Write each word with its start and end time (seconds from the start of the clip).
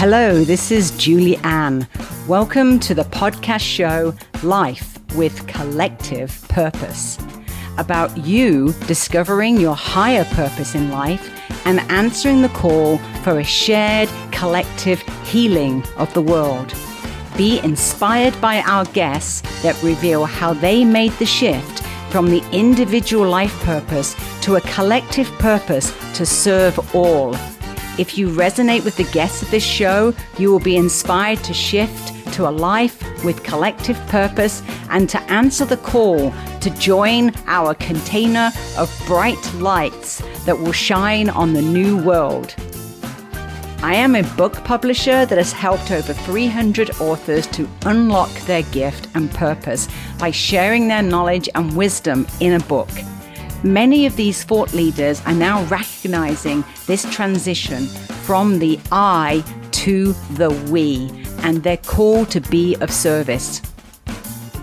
Hello, 0.00 0.44
this 0.44 0.70
is 0.70 0.92
Julie 0.92 1.38
Ann. 1.38 1.84
Welcome 2.28 2.78
to 2.78 2.94
the 2.94 3.02
podcast 3.02 3.62
show 3.62 4.14
Life 4.44 4.96
with 5.16 5.44
Collective 5.48 6.40
Purpose. 6.48 7.18
About 7.78 8.16
you 8.16 8.72
discovering 8.86 9.56
your 9.56 9.74
higher 9.74 10.24
purpose 10.26 10.76
in 10.76 10.92
life 10.92 11.28
and 11.66 11.80
answering 11.90 12.42
the 12.42 12.48
call 12.50 12.98
for 13.24 13.40
a 13.40 13.44
shared 13.44 14.08
collective 14.30 15.00
healing 15.26 15.82
of 15.96 16.14
the 16.14 16.22
world. 16.22 16.72
Be 17.36 17.58
inspired 17.64 18.40
by 18.40 18.60
our 18.60 18.84
guests 18.84 19.40
that 19.64 19.82
reveal 19.82 20.26
how 20.26 20.52
they 20.52 20.84
made 20.84 21.12
the 21.14 21.26
shift 21.26 21.82
from 22.12 22.30
the 22.30 22.48
individual 22.52 23.28
life 23.28 23.60
purpose 23.64 24.14
to 24.42 24.54
a 24.54 24.60
collective 24.60 25.26
purpose 25.40 25.92
to 26.16 26.24
serve 26.24 26.94
all. 26.94 27.34
If 27.98 28.16
you 28.16 28.28
resonate 28.28 28.84
with 28.84 28.96
the 28.96 29.10
guests 29.10 29.42
of 29.42 29.50
this 29.50 29.64
show, 29.64 30.14
you 30.38 30.52
will 30.52 30.60
be 30.60 30.76
inspired 30.76 31.42
to 31.42 31.52
shift 31.52 32.14
to 32.34 32.48
a 32.48 32.50
life 32.50 33.02
with 33.24 33.42
collective 33.42 33.98
purpose 34.06 34.62
and 34.90 35.08
to 35.10 35.20
answer 35.22 35.64
the 35.64 35.78
call 35.78 36.32
to 36.60 36.70
join 36.78 37.32
our 37.48 37.74
container 37.74 38.52
of 38.76 39.02
bright 39.08 39.52
lights 39.54 40.22
that 40.44 40.56
will 40.56 40.72
shine 40.72 41.28
on 41.28 41.52
the 41.52 41.62
new 41.62 42.00
world. 42.00 42.54
I 43.82 43.94
am 43.94 44.14
a 44.14 44.22
book 44.36 44.54
publisher 44.64 45.26
that 45.26 45.38
has 45.38 45.52
helped 45.52 45.90
over 45.90 46.12
300 46.12 47.00
authors 47.00 47.48
to 47.48 47.68
unlock 47.84 48.30
their 48.42 48.62
gift 48.62 49.08
and 49.14 49.28
purpose 49.32 49.88
by 50.18 50.30
sharing 50.30 50.86
their 50.86 51.02
knowledge 51.02 51.48
and 51.56 51.76
wisdom 51.76 52.28
in 52.38 52.52
a 52.52 52.64
book. 52.66 52.90
Many 53.64 54.06
of 54.06 54.14
these 54.14 54.44
thought 54.44 54.72
leaders 54.72 55.20
are 55.26 55.34
now 55.34 55.64
recognizing 55.64 56.62
this 56.86 57.04
transition 57.12 57.86
from 58.22 58.60
the 58.60 58.78
I 58.92 59.42
to 59.72 60.12
the 60.34 60.50
we 60.70 61.10
and 61.42 61.60
their 61.64 61.78
call 61.78 62.24
to 62.26 62.40
be 62.40 62.76
of 62.76 62.92
service. 62.92 63.60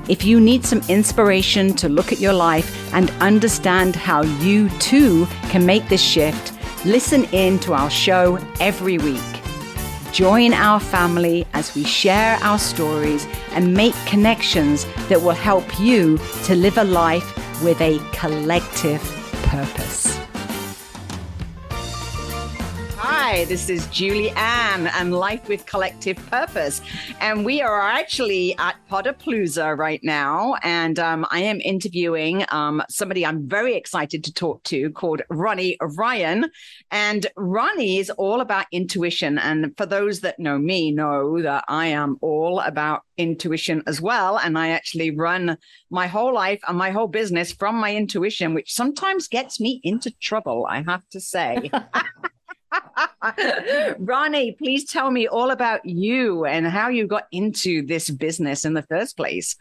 If 0.08 0.24
you 0.24 0.40
need 0.40 0.66
some 0.66 0.82
inspiration 0.88 1.74
to 1.76 1.90
look 1.90 2.14
at 2.14 2.22
your 2.22 2.32
life 2.32 2.94
and 2.94 3.10
understand 3.20 3.98
how 3.98 4.22
you 4.22 4.70
too 4.80 5.26
can 5.50 5.66
make 5.66 5.90
this 5.90 6.02
shift, 6.02 6.54
listen 6.86 7.26
in 7.34 7.60
to 7.60 7.74
our 7.74 7.90
show 7.90 8.40
every 8.62 8.98
week. 8.98 9.22
Join 10.14 10.54
our 10.54 10.80
family 10.80 11.46
as 11.54 11.76
we 11.76 11.84
share 11.84 12.38
our 12.38 12.60
stories 12.60 13.28
and 13.52 13.74
make 13.74 13.96
connections 14.06 14.86
that 15.10 15.22
will 15.22 15.32
help 15.32 15.82
you 15.82 16.18
to 16.46 16.56
live 16.56 16.78
a 16.78 16.86
life 16.86 17.45
with 17.64 17.80
a 17.82 18.00
collective 18.12 19.02
purpose. 19.44 20.25
Hi, 23.28 23.44
this 23.46 23.70
is 23.70 23.88
Julie 23.88 24.30
Ann 24.30 24.86
and 24.86 25.12
Life 25.12 25.50
with 25.50 25.66
Collective 25.66 26.16
Purpose. 26.30 26.80
And 27.20 27.44
we 27.44 27.60
are 27.60 27.82
actually 27.82 28.56
at 28.60 28.76
Podapalooza 28.88 29.76
right 29.76 30.00
now. 30.04 30.58
And 30.62 31.00
um, 31.00 31.26
I 31.32 31.40
am 31.40 31.60
interviewing 31.62 32.46
um, 32.50 32.84
somebody 32.88 33.26
I'm 33.26 33.50
very 33.50 33.74
excited 33.74 34.24
to 34.26 34.32
talk 34.32 34.62
to 34.66 34.92
called 34.92 35.24
Ronnie 35.32 35.76
Ryan. 35.82 36.52
And 36.92 37.26
Ronnie 37.36 37.98
is 37.98 38.12
all 38.12 38.42
about 38.42 38.68
intuition. 38.72 39.40
And 39.40 39.76
for 39.76 39.88
those 39.88 40.20
that 40.20 40.38
know 40.38 40.60
me, 40.60 40.92
know 40.92 41.42
that 41.42 41.66
I 41.68 41.88
am 41.88 42.18
all 42.22 42.60
about 42.60 43.02
intuition 43.18 43.82
as 43.88 44.00
well. 44.00 44.38
And 44.38 44.56
I 44.56 44.70
actually 44.70 45.10
run 45.10 45.58
my 45.90 46.06
whole 46.06 46.32
life 46.32 46.62
and 46.68 46.78
my 46.78 46.92
whole 46.92 47.08
business 47.08 47.52
from 47.52 47.74
my 47.74 47.96
intuition, 47.96 48.54
which 48.54 48.72
sometimes 48.72 49.28
gets 49.28 49.60
me 49.60 49.82
into 49.84 50.12
trouble, 50.22 50.68
I 50.70 50.84
have 50.84 51.10
to 51.10 51.20
say. 51.20 51.72
Ronnie, 54.00 54.54
please 54.54 54.86
tell 54.86 55.12
me 55.12 55.28
all 55.28 55.52
about 55.52 55.86
you 55.86 56.46
and 56.46 56.68
how 56.68 56.90
you 56.90 57.08
got 57.08 57.28
into 57.32 57.86
this 57.86 58.10
business 58.10 58.66
in 58.66 58.74
the 58.74 58.84
first 58.84 59.18
place. 59.18 59.56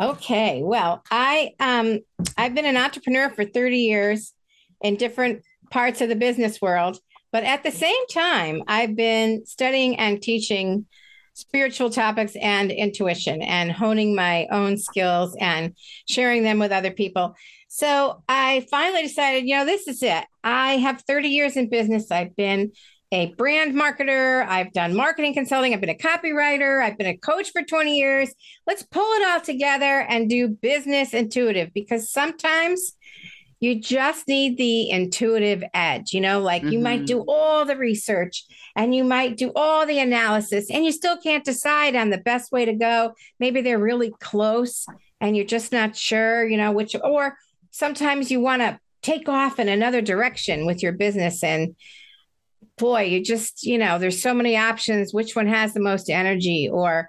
Okay, 0.00 0.62
well, 0.62 1.02
I 1.10 1.52
um 1.60 2.00
I've 2.38 2.54
been 2.54 2.64
an 2.64 2.76
entrepreneur 2.76 3.28
for 3.30 3.44
30 3.44 3.78
years 3.78 4.32
in 4.80 4.96
different 4.96 5.42
parts 5.70 6.00
of 6.00 6.08
the 6.08 6.16
business 6.16 6.60
world, 6.60 6.98
but 7.32 7.44
at 7.44 7.62
the 7.62 7.70
same 7.70 8.06
time, 8.08 8.62
I've 8.66 8.96
been 8.96 9.44
studying 9.44 9.98
and 9.98 10.22
teaching 10.22 10.86
spiritual 11.34 11.90
topics 11.90 12.36
and 12.40 12.70
intuition 12.70 13.42
and 13.42 13.70
honing 13.72 14.14
my 14.14 14.46
own 14.50 14.76
skills 14.76 15.36
and 15.40 15.74
sharing 16.08 16.42
them 16.42 16.58
with 16.58 16.72
other 16.72 16.90
people. 16.90 17.34
So 17.72 18.24
I 18.28 18.66
finally 18.68 19.02
decided, 19.02 19.46
you 19.46 19.54
know, 19.54 19.64
this 19.64 19.86
is 19.86 20.02
it. 20.02 20.24
I 20.42 20.72
have 20.78 21.02
30 21.02 21.28
years 21.28 21.56
in 21.56 21.70
business. 21.70 22.10
I've 22.10 22.34
been 22.34 22.72
a 23.12 23.32
brand 23.34 23.76
marketer. 23.76 24.44
I've 24.44 24.72
done 24.72 24.96
marketing 24.96 25.34
consulting. 25.34 25.72
I've 25.72 25.80
been 25.80 25.88
a 25.88 25.94
copywriter. 25.94 26.82
I've 26.82 26.98
been 26.98 27.06
a 27.06 27.16
coach 27.16 27.52
for 27.52 27.62
20 27.62 27.96
years. 27.96 28.34
Let's 28.66 28.82
pull 28.82 29.08
it 29.12 29.28
all 29.28 29.40
together 29.40 30.00
and 30.00 30.28
do 30.28 30.48
business 30.48 31.14
intuitive 31.14 31.72
because 31.72 32.10
sometimes 32.10 32.96
you 33.60 33.80
just 33.80 34.26
need 34.26 34.58
the 34.58 34.90
intuitive 34.90 35.62
edge. 35.72 36.12
You 36.12 36.22
know, 36.22 36.40
like 36.40 36.62
mm-hmm. 36.62 36.72
you 36.72 36.80
might 36.80 37.06
do 37.06 37.18
mm-hmm. 37.18 37.30
all 37.30 37.64
the 37.64 37.76
research 37.76 38.46
and 38.74 38.92
you 38.96 39.04
might 39.04 39.36
do 39.36 39.52
all 39.54 39.86
the 39.86 40.00
analysis 40.00 40.72
and 40.72 40.84
you 40.84 40.90
still 40.90 41.18
can't 41.18 41.44
decide 41.44 41.94
on 41.94 42.10
the 42.10 42.18
best 42.18 42.50
way 42.50 42.64
to 42.64 42.74
go. 42.74 43.14
Maybe 43.38 43.60
they're 43.60 43.78
really 43.78 44.12
close 44.18 44.86
and 45.20 45.36
you're 45.36 45.46
just 45.46 45.70
not 45.70 45.96
sure, 45.96 46.44
you 46.48 46.56
know, 46.56 46.72
which, 46.72 46.96
or 47.00 47.36
sometimes 47.70 48.30
you 48.30 48.40
want 48.40 48.62
to 48.62 48.78
take 49.02 49.28
off 49.28 49.58
in 49.58 49.68
another 49.68 50.02
direction 50.02 50.66
with 50.66 50.82
your 50.82 50.92
business 50.92 51.42
and 51.42 51.74
boy 52.76 53.02
you 53.02 53.22
just 53.22 53.62
you 53.64 53.78
know 53.78 53.98
there's 53.98 54.22
so 54.22 54.34
many 54.34 54.56
options 54.56 55.12
which 55.12 55.34
one 55.34 55.46
has 55.46 55.72
the 55.72 55.80
most 55.80 56.10
energy 56.10 56.68
or 56.70 57.08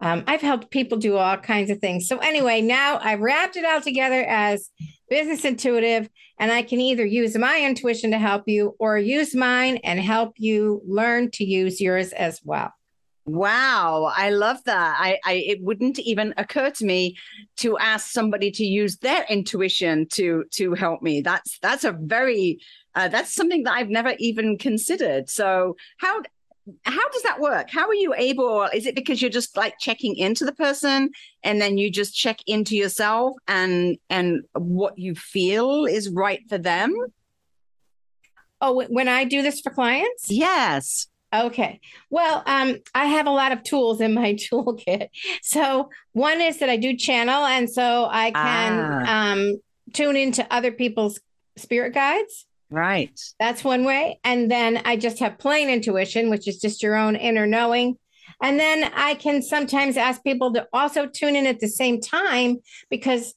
um, 0.00 0.22
i've 0.26 0.40
helped 0.40 0.70
people 0.70 0.98
do 0.98 1.16
all 1.16 1.36
kinds 1.36 1.70
of 1.70 1.78
things. 1.78 2.06
So 2.06 2.18
anyway 2.18 2.60
now 2.60 2.98
i've 3.02 3.20
wrapped 3.20 3.56
it 3.56 3.64
all 3.64 3.80
together 3.80 4.24
as 4.24 4.70
business 5.08 5.44
intuitive 5.44 6.08
and 6.38 6.50
i 6.52 6.62
can 6.62 6.80
either 6.80 7.06
use 7.06 7.36
my 7.36 7.62
intuition 7.64 8.10
to 8.10 8.18
help 8.18 8.44
you 8.46 8.74
or 8.78 8.98
use 8.98 9.34
mine 9.34 9.78
and 9.84 10.00
help 10.00 10.34
you 10.36 10.82
learn 10.86 11.30
to 11.32 11.44
use 11.44 11.80
yours 11.80 12.12
as 12.12 12.40
well 12.44 12.72
Wow, 13.28 14.10
I 14.16 14.30
love 14.30 14.64
that. 14.64 14.96
I, 14.98 15.18
I 15.22 15.32
it 15.34 15.62
wouldn't 15.62 15.98
even 15.98 16.32
occur 16.38 16.70
to 16.70 16.84
me 16.84 17.18
to 17.58 17.76
ask 17.76 18.10
somebody 18.10 18.50
to 18.52 18.64
use 18.64 18.96
their 18.96 19.26
intuition 19.28 20.06
to 20.12 20.44
to 20.52 20.72
help 20.72 21.02
me. 21.02 21.20
That's 21.20 21.58
that's 21.60 21.84
a 21.84 21.92
very 21.92 22.58
uh, 22.94 23.08
that's 23.08 23.34
something 23.34 23.64
that 23.64 23.74
I've 23.74 23.90
never 23.90 24.14
even 24.18 24.56
considered. 24.56 25.28
So 25.28 25.76
how 25.98 26.22
how 26.84 27.06
does 27.10 27.22
that 27.22 27.38
work? 27.38 27.68
How 27.68 27.86
are 27.86 27.94
you 27.94 28.14
able? 28.16 28.62
Is 28.72 28.86
it 28.86 28.94
because 28.94 29.20
you're 29.20 29.30
just 29.30 29.58
like 29.58 29.74
checking 29.78 30.16
into 30.16 30.46
the 30.46 30.54
person 30.54 31.10
and 31.42 31.60
then 31.60 31.76
you 31.76 31.90
just 31.90 32.16
check 32.16 32.38
into 32.46 32.76
yourself 32.76 33.36
and 33.46 33.98
and 34.08 34.40
what 34.54 34.98
you 34.98 35.14
feel 35.14 35.84
is 35.84 36.08
right 36.08 36.40
for 36.48 36.56
them? 36.56 36.94
Oh, 38.62 38.86
when 38.88 39.06
I 39.06 39.24
do 39.24 39.42
this 39.42 39.60
for 39.60 39.68
clients? 39.68 40.30
Yes. 40.30 41.07
Okay. 41.34 41.80
Well, 42.10 42.42
um, 42.46 42.76
I 42.94 43.06
have 43.06 43.26
a 43.26 43.30
lot 43.30 43.52
of 43.52 43.62
tools 43.62 44.00
in 44.00 44.14
my 44.14 44.34
toolkit. 44.52 45.08
So 45.42 45.90
one 46.12 46.40
is 46.40 46.58
that 46.58 46.70
I 46.70 46.76
do 46.76 46.96
channel, 46.96 47.44
and 47.44 47.68
so 47.68 48.08
I 48.10 48.30
can 48.30 48.80
ah. 48.80 49.32
um, 49.32 49.60
tune 49.92 50.16
into 50.16 50.46
other 50.52 50.72
people's 50.72 51.20
spirit 51.56 51.94
guides. 51.94 52.46
Right. 52.70 53.18
That's 53.40 53.64
one 53.64 53.84
way. 53.84 54.20
And 54.24 54.50
then 54.50 54.82
I 54.84 54.96
just 54.96 55.20
have 55.20 55.38
plain 55.38 55.70
intuition, 55.70 56.28
which 56.30 56.46
is 56.46 56.60
just 56.60 56.82
your 56.82 56.96
own 56.96 57.16
inner 57.16 57.46
knowing. 57.46 57.96
And 58.42 58.60
then 58.60 58.90
I 58.94 59.14
can 59.14 59.42
sometimes 59.42 59.96
ask 59.96 60.22
people 60.22 60.52
to 60.52 60.68
also 60.72 61.06
tune 61.06 61.34
in 61.34 61.46
at 61.46 61.60
the 61.60 61.68
same 61.68 62.00
time 62.00 62.58
because, 62.90 63.34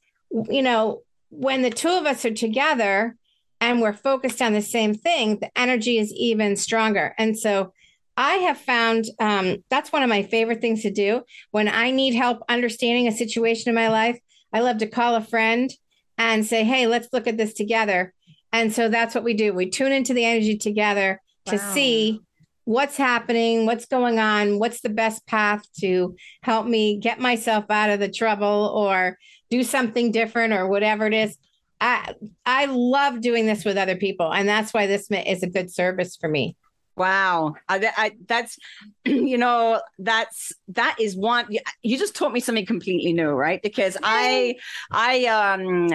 you 0.50 0.62
know, 0.62 1.02
when 1.30 1.62
the 1.62 1.70
two 1.70 1.90
of 1.90 2.06
us 2.06 2.26
are 2.26 2.34
together 2.34 3.16
and 3.62 3.82
we're 3.82 3.94
focused 3.94 4.42
on 4.42 4.54
the 4.54 4.62
same 4.62 4.94
thing, 4.94 5.40
the 5.40 5.50
energy 5.58 5.98
is 5.98 6.14
even 6.14 6.56
stronger. 6.56 7.16
And 7.18 7.40
so 7.40 7.74
I 8.18 8.34
have 8.36 8.58
found 8.58 9.06
um, 9.20 9.64
that's 9.70 9.92
one 9.92 10.04
of 10.04 10.10
my 10.10 10.24
favorite 10.24 10.62
things 10.62 10.82
to 10.84 10.92
do 10.92 11.24
when 11.52 11.68
I 11.68 11.92
need 11.92 12.14
help 12.14 12.44
understanding 12.50 13.08
a 13.08 13.12
situation 13.12 13.70
in 13.70 13.76
my 13.76 13.90
life. 13.90 14.20
I 14.54 14.60
love 14.60 14.80
to 14.80 14.88
call 14.88 15.16
a 15.16 15.22
friend 15.22 15.72
and 16.18 16.46
say, 16.46 16.64
Hey, 16.64 16.88
let's 16.88 17.08
look 17.14 17.28
at 17.28 17.38
this 17.38 17.54
together. 17.54 18.14
And 18.52 18.74
so 18.74 18.90
that's 18.90 19.16
what 19.16 19.24
we 19.24 19.34
do. 19.34 19.54
We 19.54 19.70
tune 19.70 19.92
into 19.92 20.14
the 20.14 20.26
energy 20.26 20.58
together 20.58 21.22
wow. 21.48 21.54
to 21.54 21.60
see 21.60 22.20
what's 22.66 22.98
happening, 22.98 23.66
what's 23.66 23.86
going 23.86 24.20
on, 24.20 24.60
what's 24.60 24.82
the 24.82 24.90
best 24.90 25.26
path 25.26 25.64
to 25.80 26.16
help 26.44 26.68
me 26.68 26.98
get 27.00 27.20
myself 27.20 27.66
out 27.70 27.90
of 27.90 28.00
the 28.00 28.12
trouble 28.12 28.72
or 28.76 29.18
do 29.50 29.64
something 29.64 30.12
different 30.12 30.54
or 30.54 30.68
whatever 30.68 31.08
it 31.08 31.14
is. 31.14 31.38
I 31.80 32.14
I 32.46 32.66
love 32.66 33.22
doing 33.22 33.48
this 33.48 33.66
with 33.66 33.78
other 33.78 33.96
people, 33.96 34.32
and 34.32 34.48
that's 34.48 34.74
why 34.74 34.86
this 34.86 35.08
is 35.10 35.42
a 35.42 35.50
good 35.50 35.72
service 35.72 36.16
for 36.16 36.30
me. 36.30 36.56
Wow, 37.02 37.56
I, 37.68 37.92
I, 37.98 38.12
that's 38.28 38.60
you 39.06 39.36
know 39.36 39.82
that's 39.98 40.54
that 40.68 40.96
is 41.00 41.18
one. 41.18 41.48
You 41.82 41.98
just 41.98 42.16
taught 42.16 42.32
me 42.32 42.40
something 42.40 42.68
completely 42.68 43.12
new, 43.12 43.30
right? 43.30 43.60
Because 43.64 43.98
I 44.04 44.54
I 44.92 45.26
um 45.26 45.90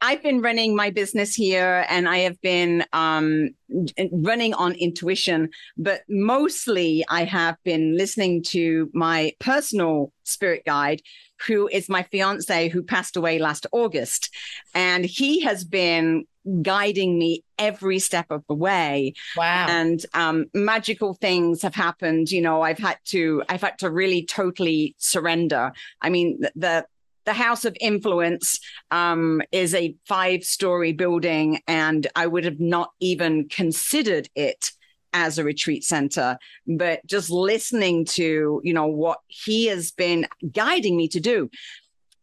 I've 0.00 0.22
been 0.22 0.40
running 0.40 0.74
my 0.74 0.88
business 0.88 1.34
here, 1.34 1.84
and 1.90 2.08
I 2.08 2.20
have 2.20 2.40
been 2.40 2.86
um 2.94 3.50
running 4.12 4.54
on 4.54 4.72
intuition, 4.74 5.50
but 5.76 6.02
mostly 6.08 7.04
I 7.08 7.24
have 7.24 7.56
been 7.64 7.96
listening 7.96 8.42
to 8.44 8.90
my 8.92 9.32
personal 9.38 10.12
spirit 10.24 10.64
guide, 10.64 11.02
who 11.46 11.68
is 11.68 11.88
my 11.88 12.02
fiance 12.04 12.68
who 12.68 12.82
passed 12.82 13.16
away 13.16 13.38
last 13.38 13.66
August, 13.72 14.34
and 14.74 15.04
he 15.04 15.40
has 15.40 15.64
been 15.64 16.24
guiding 16.62 17.18
me 17.18 17.42
every 17.58 17.98
step 17.98 18.26
of 18.30 18.44
the 18.48 18.54
way. 18.54 19.12
Wow. 19.36 19.66
And 19.68 20.04
um, 20.14 20.46
magical 20.54 21.14
things 21.14 21.62
have 21.62 21.74
happened. 21.74 22.30
You 22.30 22.40
know, 22.40 22.62
I've 22.62 22.78
had 22.78 22.98
to, 23.06 23.42
I've 23.48 23.62
had 23.62 23.78
to 23.80 23.90
really 23.90 24.24
totally 24.24 24.94
surrender. 24.98 25.72
I 26.00 26.10
mean, 26.10 26.40
the, 26.54 26.86
the 27.26 27.34
House 27.34 27.64
of 27.64 27.76
Influence 27.80 28.58
um, 28.90 29.42
is 29.52 29.74
a 29.74 29.94
five 30.06 30.44
story 30.44 30.92
building, 30.92 31.60
and 31.66 32.06
I 32.16 32.26
would 32.26 32.44
have 32.44 32.60
not 32.60 32.92
even 33.00 33.48
considered 33.48 34.28
it 34.34 34.70
as 35.12 35.38
a 35.38 35.44
retreat 35.44 35.84
center. 35.84 36.38
But 36.66 37.04
just 37.04 37.28
listening 37.28 38.06
to 38.06 38.60
you 38.64 38.72
know 38.72 38.86
what 38.86 39.18
he 39.26 39.66
has 39.66 39.90
been 39.90 40.26
guiding 40.52 40.96
me 40.96 41.08
to 41.08 41.20
do. 41.20 41.50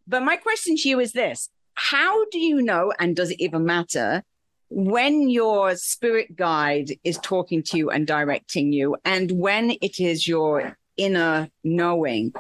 But 0.07 0.23
my 0.23 0.37
question 0.37 0.75
to 0.77 0.89
you 0.89 0.99
is 0.99 1.11
this. 1.11 1.49
How 1.75 2.25
do 2.29 2.39
you 2.39 2.61
know, 2.61 2.93
and 2.99 3.15
does 3.15 3.31
it 3.31 3.41
even 3.41 3.65
matter, 3.65 4.23
when 4.69 5.29
your 5.29 5.75
spirit 5.75 6.35
guide 6.35 6.91
is 7.03 7.17
talking 7.19 7.61
to 7.63 7.77
you 7.77 7.89
and 7.89 8.07
directing 8.07 8.71
you, 8.71 8.95
and 9.05 9.31
when 9.31 9.71
it 9.81 9.99
is 9.99 10.27
your 10.27 10.77
inner 10.97 11.49
knowing? 11.63 12.33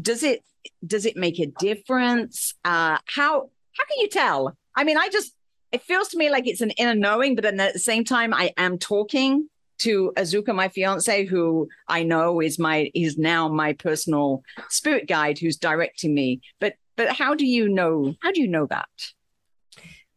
Does 0.00 0.22
it 0.22 0.42
does 0.86 1.06
it 1.06 1.16
make 1.16 1.38
a 1.38 1.46
difference? 1.46 2.54
Uh, 2.64 2.98
how 3.06 3.50
how 3.76 3.84
can 3.84 3.98
you 3.98 4.08
tell? 4.08 4.56
I 4.74 4.84
mean, 4.84 4.96
I 4.96 5.08
just 5.08 5.32
it 5.72 5.82
feels 5.82 6.08
to 6.08 6.18
me 6.18 6.30
like 6.30 6.46
it's 6.46 6.60
an 6.60 6.70
inner 6.72 6.94
knowing, 6.94 7.34
but 7.34 7.44
at 7.44 7.72
the 7.72 7.78
same 7.78 8.04
time, 8.04 8.32
I 8.32 8.52
am 8.56 8.78
talking 8.78 9.48
to 9.78 10.12
Azuka, 10.16 10.54
my 10.54 10.68
fiance, 10.68 11.26
who 11.26 11.68
I 11.88 12.02
know 12.02 12.40
is 12.40 12.58
my 12.58 12.90
is 12.94 13.18
now 13.18 13.48
my 13.48 13.74
personal 13.74 14.42
spirit 14.68 15.06
guide, 15.06 15.38
who's 15.38 15.56
directing 15.56 16.14
me. 16.14 16.40
But 16.60 16.74
but 16.96 17.10
how 17.10 17.34
do 17.34 17.46
you 17.46 17.68
know? 17.68 18.14
How 18.22 18.32
do 18.32 18.40
you 18.40 18.48
know 18.48 18.66
that? 18.66 18.88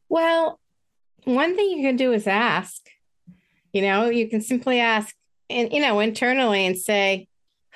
Well, 0.07 0.59
one 1.25 1.55
thing 1.55 1.69
you 1.71 1.83
can 1.83 1.97
do 1.97 2.13
is 2.13 2.25
ask. 2.25 2.81
You 3.73 3.83
know, 3.83 4.09
you 4.09 4.27
can 4.27 4.41
simply 4.41 4.79
ask, 4.79 5.13
and 5.50 5.71
you 5.71 5.81
know, 5.81 6.00
internally, 6.00 6.65
and 6.65 6.77
say, 6.77 7.27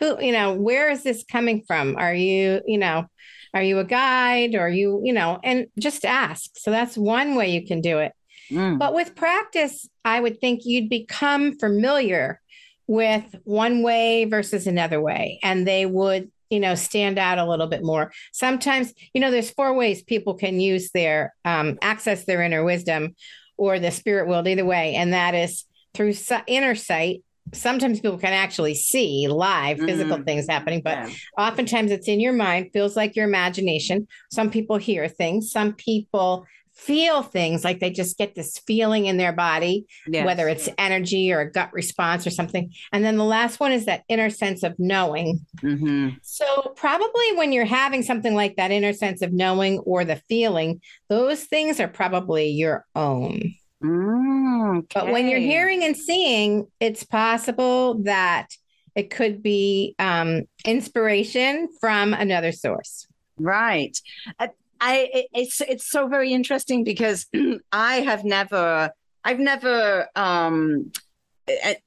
"Who? 0.03 0.23
You 0.23 0.31
know, 0.31 0.53
where 0.53 0.89
is 0.89 1.03
this 1.03 1.23
coming 1.23 1.63
from? 1.65 1.95
Are 1.97 2.13
you, 2.13 2.61
you 2.65 2.77
know, 2.77 3.05
are 3.53 3.63
you 3.63 3.79
a 3.79 3.83
guide? 3.83 4.55
Or 4.55 4.61
are 4.61 4.69
you, 4.69 5.01
you 5.03 5.13
know?" 5.13 5.39
And 5.43 5.67
just 5.79 6.05
ask. 6.05 6.51
So 6.57 6.71
that's 6.71 6.97
one 6.97 7.35
way 7.35 7.51
you 7.51 7.65
can 7.65 7.81
do 7.81 7.99
it. 7.99 8.13
Mm. 8.51 8.79
But 8.79 8.93
with 8.93 9.15
practice, 9.15 9.87
I 10.03 10.19
would 10.19 10.39
think 10.39 10.61
you'd 10.65 10.89
become 10.89 11.57
familiar 11.57 12.39
with 12.87 13.23
one 13.45 13.81
way 13.81 14.25
versus 14.25 14.67
another 14.67 15.01
way, 15.01 15.39
and 15.41 15.67
they 15.67 15.85
would 15.85 16.29
you 16.49 16.59
know 16.59 16.75
stand 16.75 17.17
out 17.17 17.39
a 17.39 17.49
little 17.49 17.65
bit 17.65 17.83
more 17.83 18.11
sometimes 18.31 18.93
you 19.13 19.19
know 19.19 19.31
there's 19.31 19.49
four 19.49 19.73
ways 19.73 20.03
people 20.03 20.35
can 20.35 20.59
use 20.59 20.91
their 20.91 21.33
um, 21.45 21.79
access 21.81 22.25
their 22.25 22.43
inner 22.43 22.63
wisdom 22.63 23.15
or 23.57 23.79
the 23.79 23.89
spirit 23.89 24.27
world 24.27 24.47
either 24.47 24.65
way 24.65 24.93
and 24.93 25.13
that 25.13 25.33
is 25.33 25.65
through 25.95 26.13
inner 26.45 26.75
sight 26.75 27.23
sometimes 27.53 27.99
people 27.99 28.17
can 28.17 28.33
actually 28.33 28.73
see 28.73 29.27
live 29.27 29.79
physical 29.79 30.17
mm. 30.17 30.25
things 30.25 30.47
happening 30.47 30.81
but 30.83 30.97
yeah. 30.97 31.13
oftentimes 31.37 31.91
it's 31.91 32.07
in 32.07 32.19
your 32.19 32.33
mind 32.33 32.69
feels 32.73 32.95
like 32.95 33.15
your 33.15 33.25
imagination 33.25 34.07
some 34.31 34.49
people 34.49 34.77
hear 34.77 35.07
things 35.07 35.51
some 35.51 35.73
people 35.73 36.45
feel 36.73 37.21
things 37.21 37.63
like 37.63 37.79
they 37.79 37.89
just 37.89 38.17
get 38.17 38.35
this 38.35 38.57
feeling 38.59 39.05
in 39.05 39.17
their 39.17 39.31
body, 39.31 39.85
yes. 40.07 40.25
whether 40.25 40.47
it's 40.47 40.67
energy 40.77 41.31
or 41.31 41.41
a 41.41 41.51
gut 41.51 41.71
response 41.71 42.25
or 42.25 42.31
something. 42.31 42.73
And 42.91 43.05
then 43.05 43.17
the 43.17 43.23
last 43.23 43.59
one 43.59 43.71
is 43.71 43.85
that 43.85 44.03
inner 44.09 44.29
sense 44.29 44.63
of 44.63 44.77
knowing. 44.79 45.45
Mm-hmm. 45.61 46.15
So, 46.23 46.73
probably 46.75 47.35
when 47.35 47.51
you're 47.51 47.65
having 47.65 48.01
something 48.01 48.35
like 48.35 48.55
that 48.55 48.71
inner 48.71 48.93
sense 48.93 49.21
of 49.21 49.31
knowing 49.31 49.79
or 49.79 50.03
the 50.03 50.21
feeling, 50.27 50.81
those 51.09 51.43
things 51.43 51.79
are 51.79 51.87
probably 51.87 52.49
your 52.49 52.85
own. 52.95 53.53
Mm, 53.83 54.79
okay. 54.79 54.87
But 54.93 55.11
when 55.11 55.27
you're 55.27 55.39
hearing 55.39 55.83
and 55.83 55.95
seeing, 55.95 56.67
it's 56.79 57.03
possible 57.03 57.95
that 58.03 58.47
it 58.95 59.09
could 59.09 59.43
be 59.43 59.95
um, 59.99 60.43
inspiration 60.65 61.67
from 61.81 62.13
another 62.13 62.51
source. 62.51 63.07
Right. 63.37 63.97
Uh, 64.39 64.47
I 64.79 65.25
it's 65.33 65.61
it's 65.61 65.89
so 65.89 66.07
very 66.07 66.33
interesting 66.33 66.83
because 66.83 67.25
I 67.71 68.01
have 68.01 68.25
never 68.25 68.91
I've 69.23 69.39
never 69.39 70.07
um 70.15 70.91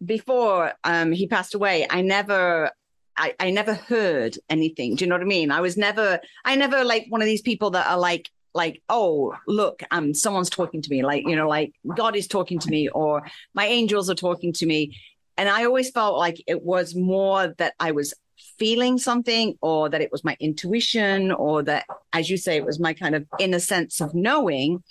before 0.04 0.72
um 0.82 1.12
he 1.12 1.26
passed 1.26 1.54
away 1.54 1.86
I 1.88 2.00
never 2.00 2.70
I, 3.18 3.34
I 3.40 3.50
never 3.50 3.74
heard 3.74 4.36
anything. 4.50 4.94
Do 4.94 5.04
you 5.04 5.08
know 5.08 5.14
what 5.14 5.22
I 5.22 5.26
mean? 5.26 5.50
I 5.50 5.60
was 5.60 5.76
never 5.76 6.20
I 6.44 6.56
never 6.56 6.84
like 6.84 7.06
one 7.08 7.22
of 7.22 7.26
these 7.26 7.42
people 7.42 7.70
that 7.70 7.86
are 7.86 7.98
like 7.98 8.30
like 8.56 8.82
oh 8.88 9.34
look 9.46 9.82
um 9.90 10.14
someone's 10.14 10.50
talking 10.50 10.80
to 10.80 10.90
me 10.90 11.04
like 11.04 11.22
you 11.26 11.36
know 11.36 11.48
like 11.48 11.72
God 11.94 12.16
is 12.16 12.26
talking 12.26 12.58
to 12.58 12.70
me 12.70 12.88
or 12.88 13.22
my 13.54 13.66
angels 13.66 14.10
are 14.10 14.14
talking 14.14 14.52
to 14.54 14.66
me. 14.66 14.96
And 15.38 15.50
I 15.50 15.66
always 15.66 15.90
felt 15.90 16.16
like 16.16 16.42
it 16.46 16.62
was 16.62 16.94
more 16.94 17.54
that 17.58 17.74
I 17.78 17.92
was 17.92 18.14
feeling 18.58 18.96
something 18.96 19.54
or 19.60 19.90
that 19.90 20.00
it 20.00 20.10
was 20.10 20.24
my 20.24 20.34
intuition 20.40 21.30
or 21.30 21.62
that 21.64 21.84
as 22.14 22.30
you 22.30 22.38
say 22.38 22.56
it 22.56 22.64
was 22.64 22.80
my 22.80 22.94
kind 22.94 23.14
of 23.14 23.26
inner 23.38 23.58
sense 23.58 24.00
of 24.00 24.14
knowing. 24.14 24.82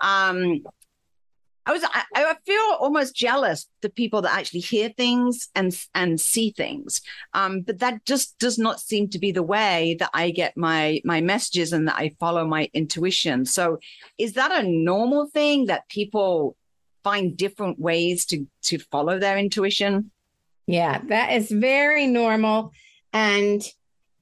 Um 0.00 0.60
I 1.68 1.72
was 1.72 1.84
I, 1.84 2.04
I, 2.14 2.34
feel 2.46 2.76
almost 2.80 3.14
jealous 3.14 3.66
the 3.82 3.90
people 3.90 4.22
that 4.22 4.34
actually 4.34 4.60
hear 4.60 4.88
things 4.88 5.50
and 5.54 5.78
and 5.94 6.18
see 6.18 6.50
things. 6.50 7.02
Um, 7.34 7.60
but 7.60 7.80
that 7.80 8.06
just 8.06 8.38
does 8.38 8.58
not 8.58 8.80
seem 8.80 9.10
to 9.10 9.18
be 9.18 9.32
the 9.32 9.42
way 9.42 9.94
that 9.98 10.08
I 10.14 10.30
get 10.30 10.56
my 10.56 11.02
my 11.04 11.20
messages 11.20 11.74
and 11.74 11.86
that 11.86 11.96
I 11.96 12.16
follow 12.18 12.46
my 12.46 12.70
intuition. 12.72 13.44
So 13.44 13.80
is 14.16 14.32
that 14.32 14.50
a 14.50 14.66
normal 14.66 15.26
thing 15.26 15.66
that 15.66 15.86
people 15.90 16.56
find 17.04 17.36
different 17.36 17.78
ways 17.78 18.24
to 18.26 18.46
to 18.62 18.78
follow 18.78 19.18
their 19.18 19.36
intuition? 19.36 20.10
Yeah, 20.66 21.02
that 21.08 21.32
is 21.32 21.50
very 21.50 22.06
normal. 22.06 22.72
And 23.12 23.62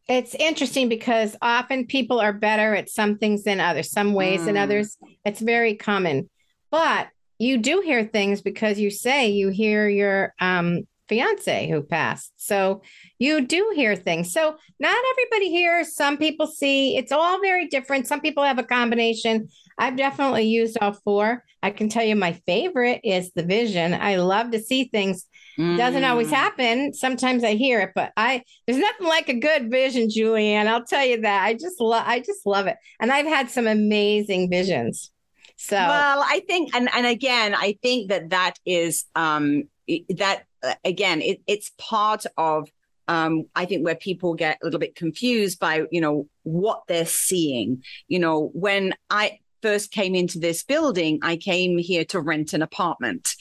it's 0.08 0.34
interesting 0.34 0.88
because 0.88 1.36
often 1.40 1.86
people 1.86 2.18
are 2.18 2.32
better 2.32 2.74
at 2.74 2.90
some 2.90 3.18
things 3.18 3.44
than 3.44 3.60
others, 3.60 3.92
some 3.92 4.14
ways 4.14 4.40
mm. 4.40 4.46
than 4.46 4.56
others. 4.56 4.98
It's 5.24 5.40
very 5.40 5.76
common. 5.76 6.28
But 6.72 7.08
you 7.38 7.58
do 7.58 7.80
hear 7.80 8.04
things 8.04 8.42
because 8.42 8.78
you 8.78 8.90
say 8.90 9.28
you 9.28 9.48
hear 9.48 9.88
your 9.88 10.34
um, 10.40 10.86
fiance 11.08 11.68
who 11.68 11.82
passed. 11.82 12.32
So 12.36 12.82
you 13.18 13.46
do 13.46 13.72
hear 13.74 13.94
things. 13.94 14.32
So 14.32 14.56
not 14.80 15.04
everybody 15.12 15.50
hears. 15.50 15.94
Some 15.94 16.16
people 16.16 16.46
see. 16.46 16.96
It's 16.96 17.12
all 17.12 17.40
very 17.40 17.68
different. 17.68 18.06
Some 18.06 18.20
people 18.20 18.42
have 18.42 18.58
a 18.58 18.64
combination. 18.64 19.48
I've 19.78 19.96
definitely 19.96 20.44
used 20.44 20.78
all 20.80 20.92
four. 20.92 21.44
I 21.62 21.70
can 21.70 21.88
tell 21.88 22.04
you 22.04 22.16
my 22.16 22.32
favorite 22.46 23.00
is 23.04 23.32
the 23.32 23.44
vision. 23.44 23.94
I 23.94 24.16
love 24.16 24.50
to 24.52 24.58
see 24.58 24.84
things 24.84 25.26
Mm. 25.58 25.78
Doesn't 25.78 26.04
always 26.04 26.28
mm. 26.28 26.34
happen. 26.34 26.92
Sometimes 26.92 27.42
I 27.42 27.54
hear 27.54 27.80
it, 27.80 27.92
but 27.94 28.12
I 28.16 28.42
there's 28.66 28.80
nothing 28.80 29.06
like 29.06 29.28
a 29.28 29.38
good 29.38 29.70
vision, 29.70 30.10
Julie 30.10 30.48
Ann. 30.48 30.68
I'll 30.68 30.84
tell 30.84 31.04
you 31.04 31.22
that. 31.22 31.44
I 31.44 31.54
just 31.54 31.80
love 31.80 32.04
I 32.06 32.20
just 32.20 32.44
love 32.44 32.66
it. 32.66 32.76
And 33.00 33.10
I've 33.10 33.26
had 33.26 33.50
some 33.50 33.66
amazing 33.66 34.50
visions. 34.50 35.10
So 35.56 35.76
Well, 35.76 36.22
I 36.24 36.40
think 36.46 36.74
and 36.74 36.88
and 36.94 37.06
again, 37.06 37.54
I 37.54 37.78
think 37.82 38.10
that 38.10 38.30
that 38.30 38.54
is 38.64 39.04
um 39.14 39.64
that 40.10 40.44
uh, 40.62 40.74
again, 40.84 41.22
it, 41.22 41.40
it's 41.46 41.72
part 41.78 42.24
of 42.36 42.68
um, 43.08 43.44
I 43.54 43.66
think 43.66 43.84
where 43.84 43.94
people 43.94 44.34
get 44.34 44.58
a 44.60 44.64
little 44.64 44.80
bit 44.80 44.96
confused 44.96 45.60
by, 45.60 45.84
you 45.92 46.00
know, 46.00 46.26
what 46.42 46.82
they're 46.88 47.06
seeing. 47.06 47.84
You 48.08 48.18
know, 48.18 48.50
when 48.52 48.94
I 49.10 49.38
first 49.62 49.92
came 49.92 50.14
into 50.14 50.38
this 50.38 50.64
building, 50.64 51.20
I 51.22 51.36
came 51.36 51.78
here 51.78 52.04
to 52.06 52.20
rent 52.20 52.52
an 52.52 52.62
apartment. 52.62 53.34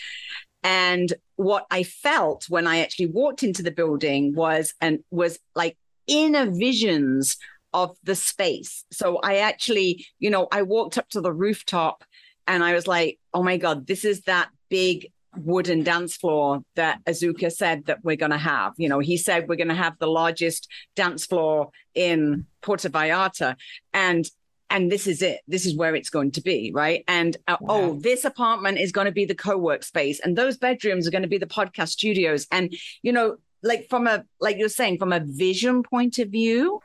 And 0.64 1.14
what 1.36 1.66
I 1.72 1.84
felt 1.84 2.46
when 2.48 2.68
I 2.68 2.80
actually 2.80 3.08
walked 3.08 3.44
into 3.44 3.64
the 3.64 3.72
building 3.72 4.34
was 4.36 4.74
and 4.82 5.00
was 5.12 5.40
like 5.56 5.78
inner 6.08 6.50
visions 6.50 7.38
of 7.76 7.98
the 8.04 8.16
space. 8.16 8.86
So 8.90 9.18
I 9.18 9.40
actually, 9.40 10.08
you 10.18 10.30
know, 10.30 10.48
I 10.50 10.62
walked 10.62 10.98
up 10.98 11.10
to 11.10 11.20
the 11.20 11.34
rooftop 11.34 12.06
and 12.48 12.64
I 12.64 12.74
was 12.74 12.88
like, 12.88 13.20
oh 13.34 13.44
my 13.44 13.58
God, 13.58 13.86
this 13.86 14.06
is 14.06 14.22
that 14.22 14.50
big 14.70 15.12
wooden 15.36 15.84
dance 15.84 16.16
floor 16.16 16.64
that 16.76 17.04
Azuka 17.04 17.52
said 17.52 17.88
that 17.88 18.02
we're 18.02 18.16
going 18.16 18.32
to 18.32 18.38
have. 18.38 18.72
You 18.78 18.88
know, 18.88 19.00
he 19.00 19.18
said 19.18 19.50
we're 19.50 19.58
going 19.58 19.68
to 19.68 19.76
have 19.76 20.00
the 20.00 20.08
largest 20.08 20.70
dance 20.96 21.26
floor 21.26 21.72
in 21.94 22.46
Puerto 22.62 22.90
Vallarta. 22.90 23.58
And 23.94 24.26
and 24.70 24.92
this 24.92 25.06
is 25.06 25.22
it. 25.22 25.42
This 25.48 25.66
is 25.66 25.76
where 25.76 25.96
it's 25.96 26.10
going 26.10 26.32
to 26.32 26.42
be, 26.42 26.72
right? 26.74 27.04
And 27.08 27.38
uh, 27.48 27.58
wow. 27.60 27.76
oh, 27.76 28.00
this 28.00 28.26
apartment 28.26 28.80
is 28.80 28.92
going 28.92 29.06
to 29.06 29.12
be 29.12 29.26
the 29.26 29.36
co-work 29.36 29.84
space, 29.84 30.20
and 30.20 30.36
those 30.36 30.58
bedrooms 30.58 31.06
are 31.06 31.12
going 31.12 31.22
to 31.22 31.28
be 31.28 31.38
the 31.38 31.46
podcast 31.46 31.90
studios. 31.90 32.48
And 32.52 32.74
you 33.04 33.14
know, 33.14 33.38
like 33.62 33.88
from 33.90 34.08
a 34.08 34.26
like 34.40 34.58
you're 34.58 34.70
saying, 34.70 34.98
from 34.98 35.14
a 35.14 35.20
vision 35.20 35.84
point 35.84 36.18
of 36.18 36.30
view, 36.30 36.82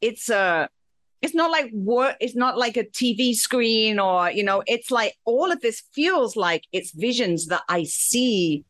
it's 0.00 0.28
a 0.30 0.68
it's 1.22 1.34
not 1.34 1.50
like 1.50 1.70
what 1.72 2.16
it's 2.20 2.36
not 2.36 2.58
like 2.58 2.76
a 2.76 2.84
TV 2.84 3.34
screen 3.34 3.98
or 3.98 4.30
you 4.30 4.44
know, 4.44 4.62
it's 4.66 4.90
like 4.90 5.14
all 5.24 5.50
of 5.50 5.60
this 5.60 5.82
feels 5.92 6.36
like 6.36 6.64
it's 6.72 6.92
visions 6.92 7.46
that 7.46 7.62
I 7.68 7.84
see 7.84 8.64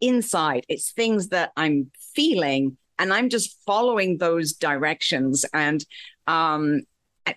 inside. 0.00 0.64
It's 0.68 0.92
things 0.92 1.28
that 1.28 1.52
I'm 1.56 1.90
feeling 2.14 2.76
and 2.98 3.12
I'm 3.12 3.28
just 3.28 3.56
following 3.66 4.18
those 4.18 4.52
directions. 4.52 5.44
And 5.52 5.84
um, 6.26 6.82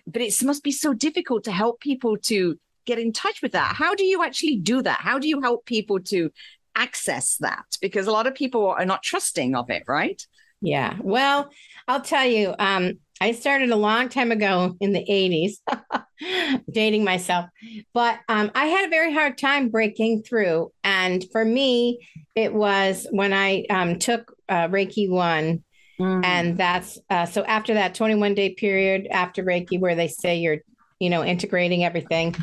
but 0.06 0.22
it 0.22 0.42
must 0.42 0.62
be 0.62 0.72
so 0.72 0.94
difficult 0.94 1.44
to 1.44 1.52
help 1.52 1.80
people 1.80 2.16
to 2.24 2.58
get 2.84 2.98
in 2.98 3.12
touch 3.12 3.42
with 3.42 3.52
that. 3.52 3.74
How 3.74 3.94
do 3.94 4.04
you 4.04 4.22
actually 4.22 4.56
do 4.56 4.82
that? 4.82 5.00
How 5.00 5.18
do 5.18 5.28
you 5.28 5.40
help 5.40 5.64
people 5.64 6.00
to 6.00 6.30
access 6.76 7.36
that? 7.38 7.64
Because 7.80 8.06
a 8.06 8.12
lot 8.12 8.26
of 8.26 8.34
people 8.34 8.68
are 8.68 8.84
not 8.84 9.02
trusting 9.02 9.54
of 9.54 9.70
it, 9.70 9.84
right? 9.86 10.24
Yeah. 10.60 10.96
Well, 11.00 11.50
I'll 11.88 12.00
tell 12.00 12.26
you, 12.26 12.54
um, 12.58 12.98
I 13.20 13.32
started 13.32 13.70
a 13.70 13.76
long 13.76 14.08
time 14.08 14.32
ago 14.32 14.76
in 14.80 14.92
the 14.92 15.04
80s, 15.08 16.62
dating 16.70 17.04
myself, 17.04 17.46
but 17.92 18.18
um, 18.28 18.50
I 18.54 18.66
had 18.66 18.86
a 18.86 18.90
very 18.90 19.12
hard 19.12 19.38
time 19.38 19.68
breaking 19.68 20.24
through. 20.24 20.72
And 20.82 21.24
for 21.32 21.44
me, 21.44 22.06
it 22.34 22.52
was 22.52 23.06
when 23.10 23.32
I 23.32 23.64
um, 23.70 23.98
took 23.98 24.34
uh, 24.48 24.68
Reiki 24.68 25.08
1 25.08 25.62
Mm. 25.98 26.24
And 26.24 26.58
that's 26.58 26.98
uh, 27.10 27.26
so 27.26 27.44
after 27.44 27.74
that 27.74 27.94
21 27.94 28.34
day 28.34 28.50
period 28.50 29.06
after 29.10 29.44
Reiki, 29.44 29.78
where 29.78 29.94
they 29.94 30.08
say 30.08 30.38
you're, 30.38 30.58
you 30.98 31.10
know, 31.10 31.24
integrating 31.24 31.84
everything, 31.84 32.34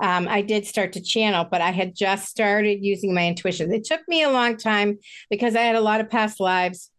um, 0.00 0.28
I 0.28 0.42
did 0.42 0.66
start 0.66 0.94
to 0.94 1.02
channel, 1.02 1.46
but 1.50 1.60
I 1.60 1.70
had 1.70 1.94
just 1.94 2.28
started 2.28 2.78
using 2.82 3.14
my 3.14 3.26
intuition. 3.26 3.72
It 3.72 3.84
took 3.84 4.00
me 4.08 4.22
a 4.22 4.30
long 4.30 4.56
time 4.56 4.98
because 5.28 5.54
I 5.54 5.62
had 5.62 5.76
a 5.76 5.80
lot 5.80 6.00
of 6.00 6.10
past 6.10 6.40
lives 6.40 6.89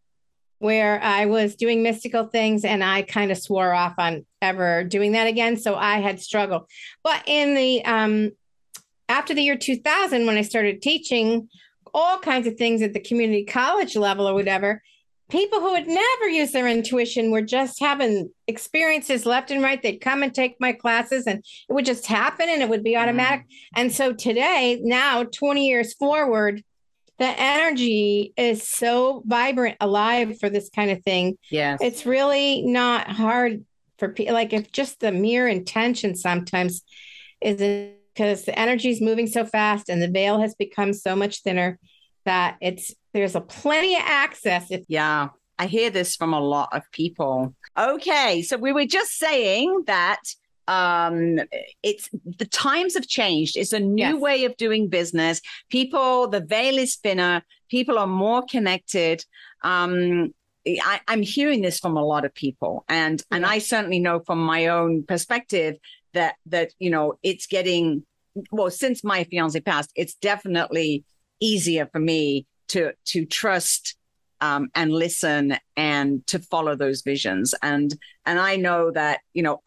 where 0.61 1.01
I 1.01 1.25
was 1.25 1.55
doing 1.55 1.81
mystical 1.81 2.27
things 2.27 2.63
and 2.63 2.83
I 2.83 3.01
kind 3.01 3.31
of 3.31 3.37
swore 3.37 3.73
off 3.73 3.95
on 3.97 4.25
ever 4.41 4.83
doing 4.83 5.13
that 5.13 5.25
again. 5.25 5.57
So 5.57 5.75
I 5.75 5.99
had 5.99 6.21
struggled. 6.21 6.67
But 7.03 7.23
in 7.25 7.55
the, 7.55 7.83
um, 7.83 8.31
after 9.09 9.33
the 9.33 9.41
year 9.41 9.57
2000, 9.57 10.27
when 10.27 10.37
I 10.37 10.43
started 10.43 10.81
teaching 10.81 11.49
all 11.95 12.19
kinds 12.19 12.45
of 12.45 12.57
things 12.57 12.83
at 12.83 12.93
the 12.93 12.99
community 12.99 13.43
college 13.43 13.95
level 13.95 14.27
or 14.27 14.35
whatever, 14.35 14.83
people 15.29 15.61
who 15.61 15.73
had 15.73 15.87
never 15.87 16.29
used 16.29 16.53
their 16.53 16.67
intuition 16.67 17.31
were 17.31 17.41
just 17.41 17.79
having 17.79 18.29
experiences 18.47 19.25
left 19.25 19.49
and 19.49 19.63
right. 19.63 19.81
They'd 19.81 19.97
come 19.97 20.21
and 20.21 20.33
take 20.33 20.57
my 20.59 20.73
classes 20.73 21.25
and 21.25 21.39
it 21.39 21.73
would 21.73 21.85
just 21.85 22.05
happen 22.05 22.49
and 22.49 22.61
it 22.61 22.69
would 22.69 22.83
be 22.83 22.97
automatic. 22.97 23.41
Mm. 23.41 23.45
And 23.77 23.91
so 23.91 24.13
today, 24.13 24.79
now 24.83 25.23
20 25.23 25.67
years 25.67 25.93
forward, 25.93 26.63
the 27.21 27.39
energy 27.39 28.33
is 28.35 28.67
so 28.67 29.21
vibrant, 29.27 29.77
alive 29.79 30.39
for 30.39 30.49
this 30.49 30.71
kind 30.75 30.89
of 30.89 31.03
thing. 31.03 31.37
Yeah. 31.51 31.77
It's 31.79 32.03
really 32.03 32.63
not 32.63 33.11
hard 33.11 33.63
for 33.99 34.09
people. 34.09 34.33
Like 34.33 34.53
if 34.53 34.71
just 34.71 34.99
the 35.01 35.11
mere 35.11 35.47
intention 35.47 36.15
sometimes 36.15 36.81
is 37.39 37.57
because 38.15 38.45
the 38.45 38.57
energy 38.57 38.89
is 38.89 39.01
moving 39.01 39.27
so 39.27 39.45
fast 39.45 39.87
and 39.87 40.01
the 40.01 40.09
veil 40.09 40.41
has 40.41 40.55
become 40.55 40.93
so 40.93 41.15
much 41.15 41.43
thinner 41.43 41.77
that 42.25 42.57
it's 42.59 42.91
there's 43.13 43.35
a 43.35 43.41
plenty 43.41 43.93
of 43.93 44.01
access. 44.03 44.71
If- 44.71 44.85
yeah. 44.87 45.29
I 45.59 45.67
hear 45.67 45.91
this 45.91 46.15
from 46.15 46.33
a 46.33 46.39
lot 46.39 46.69
of 46.71 46.81
people. 46.91 47.53
Okay, 47.77 48.41
so 48.41 48.57
we 48.57 48.73
were 48.73 48.87
just 48.87 49.11
saying 49.19 49.83
that 49.85 50.17
um 50.67 51.39
it's 51.83 52.09
the 52.37 52.45
times 52.45 52.93
have 52.93 53.07
changed. 53.07 53.57
It's 53.57 53.73
a 53.73 53.79
new 53.79 54.13
yes. 54.13 54.21
way 54.21 54.45
of 54.45 54.57
doing 54.57 54.87
business. 54.87 55.41
People 55.69 56.27
the 56.27 56.41
veil 56.41 56.77
is 56.77 56.95
thinner. 56.95 57.43
People 57.69 57.97
are 57.97 58.07
more 58.07 58.43
connected. 58.43 59.25
Um 59.63 60.33
I, 60.67 61.01
am 61.07 61.23
hearing 61.23 61.63
this 61.63 61.79
from 61.79 61.97
a 61.97 62.05
lot 62.05 62.23
of 62.23 62.33
people. 62.35 62.85
And 62.87 63.21
and 63.31 63.45
i 63.45 63.57
certainly 63.59 63.99
know 63.99 64.19
from 64.19 64.39
my 64.39 64.67
own 64.67 65.03
perspective 65.03 65.77
that 66.13 66.35
that 66.47 66.71
you 66.79 66.89
know 66.89 67.17
it's 67.23 67.47
getting 67.47 68.05
well 68.51 68.71
since 68.71 69.03
my 69.03 69.23
fiance 69.25 69.59
passed 69.59 69.91
it's 69.95 70.13
definitely 70.15 71.03
easier 71.39 71.87
for 71.91 71.99
me 71.99 72.45
to 72.69 72.93
to 73.05 73.25
trust 73.25 73.97
um, 74.41 74.69
and 74.75 74.91
listen 74.91 75.57
and 75.77 76.25
to 76.27 76.39
follow 76.39 76.75
those 76.75 77.01
visions 77.01 77.55
and 77.61 77.95
and 78.25 78.39
I 78.39 78.55
know 78.55 78.91
that 78.91 79.21
you 79.33 79.43
know 79.43 79.61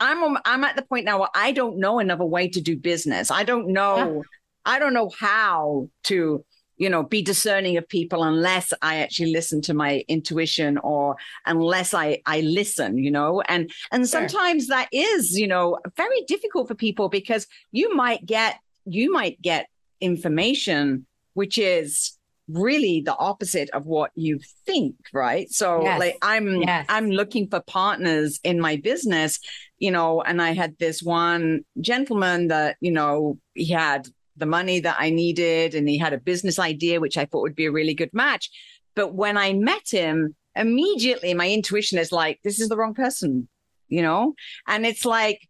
I'm 0.00 0.36
I'm 0.44 0.64
at 0.64 0.76
the 0.76 0.82
point 0.82 1.04
now 1.04 1.20
where 1.20 1.28
I 1.34 1.52
don't 1.52 1.78
know 1.78 1.98
another 1.98 2.24
way 2.24 2.48
to 2.48 2.60
do 2.60 2.76
business. 2.76 3.30
I 3.30 3.44
don't 3.44 3.68
know 3.68 3.96
yeah. 3.96 4.22
I 4.64 4.78
don't 4.78 4.94
know 4.94 5.10
how 5.18 5.88
to 6.04 6.44
you 6.76 6.90
know 6.90 7.02
be 7.02 7.22
discerning 7.22 7.76
of 7.76 7.88
people 7.88 8.24
unless 8.24 8.72
I 8.82 8.96
actually 8.96 9.32
listen 9.32 9.60
to 9.62 9.74
my 9.74 10.04
intuition 10.08 10.78
or 10.78 11.16
unless 11.46 11.94
I 11.94 12.20
I 12.26 12.40
listen 12.40 12.98
you 12.98 13.10
know 13.10 13.40
and 13.42 13.70
and 13.90 14.08
sometimes 14.08 14.66
sure. 14.66 14.76
that 14.76 14.88
is 14.92 15.38
you 15.38 15.46
know 15.46 15.78
very 15.96 16.22
difficult 16.26 16.68
for 16.68 16.74
people 16.74 17.08
because 17.08 17.46
you 17.70 17.94
might 17.94 18.24
get 18.26 18.58
you 18.84 19.12
might 19.12 19.40
get 19.40 19.68
information 20.00 21.06
which 21.34 21.56
is 21.56 22.18
really 22.48 23.02
the 23.04 23.16
opposite 23.16 23.70
of 23.70 23.86
what 23.86 24.10
you 24.14 24.38
think 24.66 24.94
right 25.12 25.50
so 25.50 25.82
yes. 25.82 25.98
like 25.98 26.16
i'm 26.22 26.62
yes. 26.62 26.84
i'm 26.88 27.10
looking 27.10 27.48
for 27.48 27.60
partners 27.60 28.40
in 28.42 28.60
my 28.60 28.76
business 28.76 29.38
you 29.78 29.90
know 29.90 30.20
and 30.22 30.42
i 30.42 30.52
had 30.52 30.76
this 30.78 31.02
one 31.02 31.60
gentleman 31.80 32.48
that 32.48 32.76
you 32.80 32.90
know 32.90 33.38
he 33.54 33.70
had 33.70 34.08
the 34.36 34.46
money 34.46 34.80
that 34.80 34.96
i 34.98 35.08
needed 35.08 35.74
and 35.74 35.88
he 35.88 35.96
had 35.96 36.12
a 36.12 36.18
business 36.18 36.58
idea 36.58 37.00
which 37.00 37.16
i 37.16 37.24
thought 37.24 37.42
would 37.42 37.56
be 37.56 37.66
a 37.66 37.72
really 37.72 37.94
good 37.94 38.12
match 38.12 38.50
but 38.96 39.14
when 39.14 39.36
i 39.36 39.52
met 39.52 39.88
him 39.88 40.34
immediately 40.56 41.34
my 41.34 41.48
intuition 41.48 41.96
is 41.98 42.10
like 42.10 42.40
this 42.42 42.60
is 42.60 42.68
the 42.68 42.76
wrong 42.76 42.94
person 42.94 43.48
you 43.88 44.02
know 44.02 44.34
and 44.66 44.84
it's 44.84 45.04
like 45.04 45.48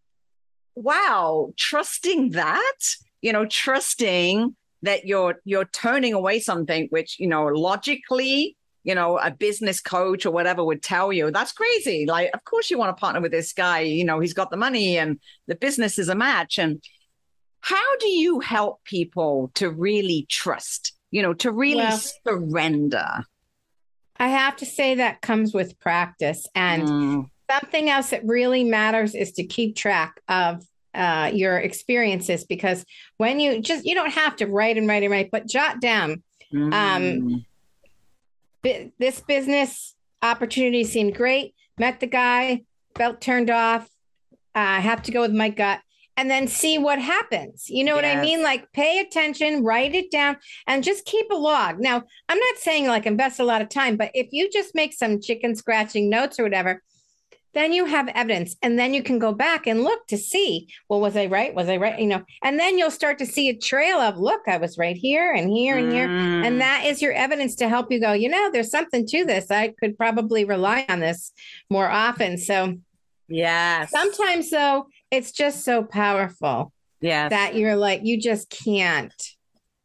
wow 0.75 1.50
trusting 1.56 2.30
that 2.30 2.78
you 3.22 3.32
know 3.32 3.46
trusting 3.46 4.54
that 4.82 5.06
you're 5.06 5.40
you're 5.44 5.64
turning 5.66 6.12
away 6.12 6.40
something 6.40 6.86
which 6.90 7.18
you 7.18 7.26
know 7.26 7.46
logically 7.46 8.56
you 8.84 8.94
know 8.94 9.18
a 9.18 9.30
business 9.30 9.80
coach 9.80 10.26
or 10.26 10.30
whatever 10.30 10.64
would 10.64 10.82
tell 10.82 11.12
you 11.12 11.30
that's 11.30 11.52
crazy. 11.52 12.06
Like 12.06 12.30
of 12.34 12.44
course 12.44 12.70
you 12.70 12.78
want 12.78 12.96
to 12.96 13.00
partner 13.00 13.20
with 13.20 13.32
this 13.32 13.52
guy. 13.52 13.80
You 13.80 14.04
know 14.04 14.20
he's 14.20 14.34
got 14.34 14.50
the 14.50 14.56
money 14.56 14.98
and 14.98 15.18
the 15.46 15.54
business 15.54 15.98
is 15.98 16.08
a 16.08 16.14
match. 16.14 16.58
And 16.58 16.82
how 17.60 17.96
do 17.98 18.08
you 18.08 18.40
help 18.40 18.82
people 18.84 19.52
to 19.54 19.70
really 19.70 20.26
trust 20.28 20.94
you 21.10 21.22
know 21.22 21.34
to 21.34 21.52
really 21.52 21.90
surrender? 22.26 23.24
I 24.22 24.28
have 24.28 24.56
to 24.56 24.66
say 24.66 24.94
that 24.96 25.20
comes 25.20 25.52
with 25.52 25.78
practice. 25.80 26.46
And 26.54 26.82
mm. 26.84 27.30
something 27.50 27.90
else 27.90 28.10
that 28.10 28.24
really 28.24 28.62
matters 28.62 29.16
is 29.16 29.32
to 29.32 29.44
keep 29.44 29.74
track 29.74 30.20
of 30.28 30.64
uh, 30.94 31.30
your 31.32 31.58
experiences 31.58 32.44
because 32.44 32.84
when 33.16 33.40
you 33.40 33.61
just 33.61 33.84
you 33.84 33.94
don't 33.94 34.12
have 34.12 34.37
to 34.37 34.46
write 34.46 34.76
and 34.76 34.88
write 34.88 35.02
and 35.02 35.12
write, 35.12 35.30
but 35.30 35.49
jot 35.49 35.80
down. 35.80 36.22
Um, 36.52 36.70
mm. 36.70 36.75
Um, 36.75 37.46
this 38.99 39.20
business 39.20 39.94
opportunity 40.22 40.84
seemed 40.84 41.16
great. 41.16 41.54
Met 41.78 42.00
the 42.00 42.06
guy, 42.06 42.62
felt 42.96 43.20
turned 43.20 43.50
off. 43.50 43.88
I 44.54 44.78
uh, 44.78 44.80
have 44.80 45.02
to 45.02 45.12
go 45.12 45.22
with 45.22 45.32
my 45.32 45.49
gut 45.49 45.80
and 46.16 46.30
then 46.30 46.46
see 46.46 46.78
what 46.78 47.00
happens. 47.00 47.68
You 47.68 47.84
know 47.84 47.96
yes. 47.96 48.04
what 48.04 48.18
I 48.18 48.20
mean? 48.20 48.42
Like 48.42 48.70
pay 48.72 48.99
attention, 48.99 49.64
write 49.64 49.94
it 49.94 50.11
down, 50.11 50.37
and 50.66 50.84
just 50.84 51.06
keep 51.06 51.30
a 51.30 51.34
log. 51.34 51.80
Now, 51.80 52.02
I'm 52.28 52.38
not 52.38 52.56
saying 52.58 52.87
like 52.87 53.06
invest 53.06 53.40
a 53.40 53.44
lot 53.44 53.62
of 53.62 53.68
time, 53.68 53.96
but 53.96 54.11
if 54.14 54.28
you 54.30 54.50
just 54.50 54.75
make 54.75 54.92
some 54.92 55.20
chicken 55.20 55.56
scratching 55.56 56.11
notes 56.11 56.38
or 56.38 56.42
whatever, 56.42 56.82
then 57.54 57.73
you 57.73 57.85
have 57.85 58.09
evidence 58.09 58.56
and 58.62 58.78
then 58.78 58.94
you 58.94 59.02
can 59.02 59.18
go 59.18 59.32
back 59.32 59.66
and 59.66 59.85
look 59.85 60.06
to 60.06 60.16
see 60.16 60.68
well 60.88 61.00
was 61.00 61.16
i 61.16 61.26
right? 61.26 61.54
Was 61.54 61.68
i 61.68 61.76
right? 61.76 61.99
You 61.99 62.06
know 62.06 62.23
and 62.42 62.59
then 62.59 62.78
you'll 62.78 62.90
start 62.90 63.18
to 63.18 63.26
see 63.26 63.49
a 63.49 63.56
trail 63.56 63.99
of 63.99 64.18
look 64.18 64.42
i 64.47 64.56
was 64.56 64.78
right 64.78 64.97
here 64.97 65.32
and 65.32 65.50
here 65.50 65.76
and 65.76 65.92
here. 65.92 66.09
And 66.09 66.56
mm. 66.56 66.59
that 66.59 66.85
is 66.87 67.02
your 67.02 67.12
evidence 67.12 67.54
to 67.56 67.68
help 67.68 67.90
you 67.90 68.00
go 68.00 68.12
you 68.12 68.28
know 68.28 68.50
there's 68.50 68.71
something 68.71 69.06
to 69.09 69.25
this. 69.25 69.50
I 69.50 69.68
could 69.68 69.97
probably 69.97 70.44
rely 70.44 70.85
on 70.88 71.00
this 71.00 71.32
more 71.71 71.88
often. 71.88 72.38
So 72.38 72.78
yeah 73.28 73.87
sometimes 73.87 74.50
though 74.50 74.87
it's 75.11 75.32
just 75.32 75.64
so 75.64 75.82
powerful 75.82 76.73
yeah 77.00 77.28
that 77.28 77.54
you're 77.54 77.76
like 77.76 78.00
you 78.02 78.21
just 78.21 78.50
can't 78.50 79.14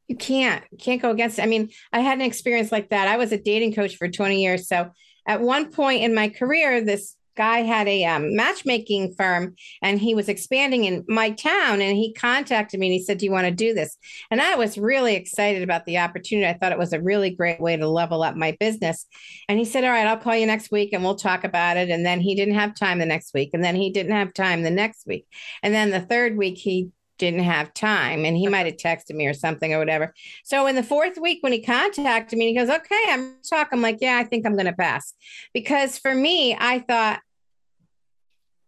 you 0.07 0.15
can't 0.15 0.63
can't 0.79 1.01
go 1.01 1.11
against 1.11 1.39
it. 1.39 1.43
i 1.43 1.45
mean 1.45 1.69
i 1.93 1.99
had 1.99 2.17
an 2.17 2.25
experience 2.25 2.71
like 2.71 2.89
that. 2.89 3.07
I 3.07 3.17
was 3.17 3.31
a 3.31 3.37
dating 3.37 3.73
coach 3.73 3.95
for 3.97 4.07
20 4.07 4.41
years. 4.41 4.67
So 4.67 4.91
at 5.27 5.41
one 5.41 5.71
point 5.71 6.03
in 6.03 6.15
my 6.15 6.29
career 6.29 6.83
this 6.83 7.16
guy 7.37 7.59
had 7.59 7.87
a 7.87 8.03
um, 8.05 8.35
matchmaking 8.35 9.13
firm 9.17 9.55
and 9.81 9.99
he 9.99 10.13
was 10.13 10.27
expanding 10.27 10.83
in 10.83 11.05
my 11.07 11.29
town. 11.29 11.81
And 11.81 11.95
he 11.95 12.13
contacted 12.13 12.79
me 12.79 12.87
and 12.87 12.93
he 12.93 13.03
said, 13.03 13.19
Do 13.19 13.25
you 13.25 13.31
want 13.31 13.45
to 13.45 13.51
do 13.51 13.73
this? 13.73 13.97
And 14.29 14.41
I 14.41 14.55
was 14.55 14.77
really 14.77 15.15
excited 15.15 15.63
about 15.63 15.85
the 15.85 15.99
opportunity. 15.99 16.47
I 16.47 16.57
thought 16.57 16.71
it 16.71 16.77
was 16.77 16.93
a 16.93 17.01
really 17.01 17.29
great 17.29 17.61
way 17.61 17.77
to 17.77 17.87
level 17.87 18.23
up 18.23 18.35
my 18.35 18.57
business. 18.59 19.05
And 19.47 19.59
he 19.59 19.65
said, 19.65 19.83
All 19.83 19.91
right, 19.91 20.07
I'll 20.07 20.17
call 20.17 20.35
you 20.35 20.45
next 20.45 20.71
week 20.71 20.91
and 20.91 21.03
we'll 21.03 21.15
talk 21.15 21.43
about 21.43 21.77
it. 21.77 21.89
And 21.89 22.05
then 22.05 22.19
he 22.19 22.35
didn't 22.35 22.55
have 22.55 22.75
time 22.75 22.99
the 22.99 23.05
next 23.05 23.33
week. 23.33 23.51
And 23.53 23.63
then 23.63 23.75
he 23.75 23.91
didn't 23.91 24.13
have 24.13 24.33
time 24.33 24.63
the 24.63 24.71
next 24.71 25.05
week. 25.05 25.27
And 25.63 25.73
then 25.73 25.91
the 25.91 26.01
third 26.01 26.37
week, 26.37 26.57
he 26.57 26.91
didn't 27.17 27.43
have 27.43 27.73
time 27.73 28.25
and 28.25 28.37
he 28.37 28.47
might 28.47 28.65
have 28.65 28.77
texted 28.77 29.15
me 29.15 29.27
or 29.27 29.33
something 29.33 29.73
or 29.73 29.79
whatever. 29.79 30.13
So 30.43 30.67
in 30.67 30.75
the 30.75 30.83
fourth 30.83 31.17
week 31.19 31.39
when 31.41 31.51
he 31.51 31.61
contacted 31.61 32.37
me, 32.37 32.49
he 32.49 32.55
goes, 32.55 32.69
"Okay, 32.69 33.03
I'm 33.09 33.35
talking." 33.49 33.77
I'm 33.77 33.81
like, 33.81 33.97
"Yeah, 34.01 34.17
I 34.17 34.23
think 34.23 34.45
I'm 34.45 34.53
going 34.53 34.67
to 34.67 34.73
pass." 34.73 35.13
Because 35.53 35.97
for 35.97 36.13
me, 36.13 36.55
I 36.59 36.79
thought 36.79 37.21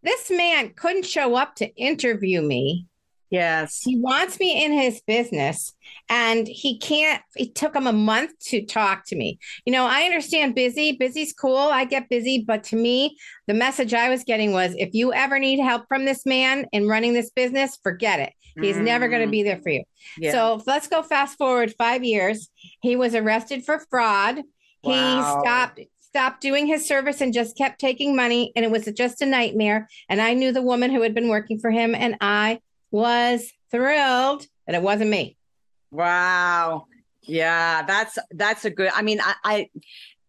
this 0.04 0.30
man 0.32 0.74
couldn't 0.76 1.06
show 1.06 1.36
up 1.36 1.56
to 1.56 1.74
interview 1.76 2.42
me 2.42 2.88
Yes. 3.30 3.82
He 3.84 3.96
wants 3.98 4.40
me 4.40 4.64
in 4.64 4.74
his 4.74 5.02
business 5.02 5.74
and 6.10 6.48
he 6.48 6.80
can't, 6.80 7.22
it 7.36 7.54
took 7.54 7.76
him 7.76 7.86
a 7.86 7.94
month 7.94 8.32
to 8.48 8.66
talk 8.66 9.06
to 9.08 9.16
me. 9.16 9.38
You 9.66 9.74
know, 9.74 9.86
I 9.86 10.04
understand 10.04 10.56
busy, 10.56 10.94
busy's 10.94 11.34
cool. 11.34 11.58
I 11.58 11.86
get 11.86 12.10
busy. 12.10 12.44
But 12.46 12.64
to 12.66 12.76
me, 12.76 13.18
the 13.48 13.54
message 13.54 13.94
I 13.94 14.10
was 14.10 14.24
getting 14.24 14.52
was 14.52 14.74
if 14.78 14.94
you 14.94 15.14
ever 15.14 15.38
need 15.38 15.60
help 15.60 15.86
from 15.88 16.06
this 16.06 16.26
man 16.26 16.66
in 16.72 16.88
running 16.88 17.14
this 17.14 17.30
business, 17.30 17.78
forget 17.84 18.20
it. 18.20 18.34
He's 18.60 18.78
mm. 18.78 18.84
never 18.84 19.08
going 19.08 19.26
to 19.26 19.32
be 19.32 19.44
there 19.44 19.62
for 19.62 19.70
you. 19.70 19.84
Yeah. 20.18 20.32
So 20.32 20.64
let's 20.66 20.88
go 20.88 21.04
fast 21.04 21.38
forward 21.38 21.74
five 21.78 22.04
years. 22.04 22.50
He 22.82 22.96
was 22.96 23.14
arrested 23.14 23.64
for 23.64 23.86
fraud. 23.90 24.42
Wow. 24.84 24.92
He 24.92 25.42
stopped 25.42 25.80
stopped 26.12 26.42
doing 26.42 26.66
his 26.66 26.88
service 26.88 27.22
and 27.22 27.34
just 27.34 27.58
kept 27.58 27.80
taking 27.80 28.16
money 28.16 28.52
and 28.56 28.66
it 28.66 28.72
was 28.72 28.86
just 28.98 29.22
a 29.22 29.26
nightmare 29.26 29.88
and 30.10 30.22
i 30.22 30.34
knew 30.34 30.52
the 30.52 30.62
woman 30.62 30.92
who 30.92 31.02
had 31.02 31.14
been 31.14 31.30
working 31.30 31.60
for 31.60 31.70
him 31.70 31.94
and 31.94 32.16
i 32.20 32.60
was 32.92 33.52
thrilled 33.72 34.46
that 34.66 34.76
it 34.76 34.82
wasn't 34.82 35.10
me. 35.10 35.38
Wow. 35.92 36.86
Yeah, 37.24 37.84
that's 37.84 38.18
that's 38.32 38.66
a 38.66 38.70
good. 38.70 38.92
I 38.96 39.02
mean, 39.02 39.20
I, 39.22 39.36
I 39.44 39.70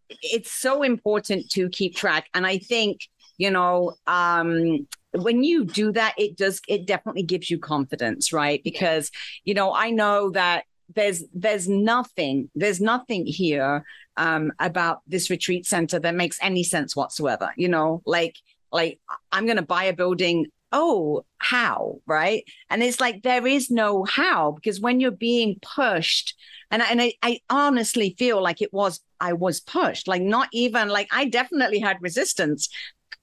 it's 0.09 0.51
so 0.51 0.83
important 0.83 1.49
to 1.51 1.69
keep 1.69 1.95
track, 1.95 2.27
and 2.33 2.45
I 2.45 2.57
think 2.57 3.01
you 3.37 3.49
know 3.49 3.93
um 4.07 4.87
when 5.13 5.43
you 5.43 5.65
do 5.65 5.91
that 5.91 6.13
it 6.17 6.37
does 6.37 6.61
it 6.67 6.85
definitely 6.85 7.23
gives 7.23 7.49
you 7.49 7.57
confidence 7.57 8.31
right 8.31 8.61
because 8.63 9.09
you 9.45 9.53
know 9.53 9.73
i 9.73 9.89
know 9.89 10.29
that 10.29 10.65
there's 10.95 11.23
there's 11.33 11.67
nothing 11.67 12.49
there's 12.55 12.81
nothing 12.81 13.25
here 13.25 13.83
um 14.17 14.51
about 14.59 15.01
this 15.07 15.29
retreat 15.29 15.65
center 15.65 15.99
that 15.99 16.15
makes 16.15 16.37
any 16.41 16.63
sense 16.63 16.95
whatsoever 16.95 17.51
you 17.57 17.67
know? 17.67 18.01
Like 18.05 18.35
like 18.71 18.99
i'm 19.31 19.45
going 19.45 19.57
to 19.57 19.63
buy 19.63 19.85
a 19.85 19.93
building. 19.93 20.47
Oh, 20.73 21.25
how, 21.37 21.97
right? 22.05 22.45
And 22.69 22.81
it's 22.81 23.01
like 23.01 23.23
there 23.23 23.45
is 23.45 23.69
no 23.69 24.05
how 24.05 24.51
because 24.53 24.79
when 24.79 25.01
you're 25.01 25.11
being 25.11 25.59
pushed, 25.61 26.33
and, 26.71 26.81
and 26.81 27.01
I, 27.01 27.13
I 27.21 27.41
honestly 27.49 28.15
feel 28.17 28.41
like 28.41 28.61
it 28.61 28.71
was, 28.71 29.01
I 29.19 29.33
was 29.33 29.59
pushed, 29.59 30.07
like 30.07 30.21
not 30.21 30.47
even 30.53 30.87
like 30.87 31.09
I 31.11 31.25
definitely 31.25 31.79
had 31.79 31.97
resistance, 31.99 32.69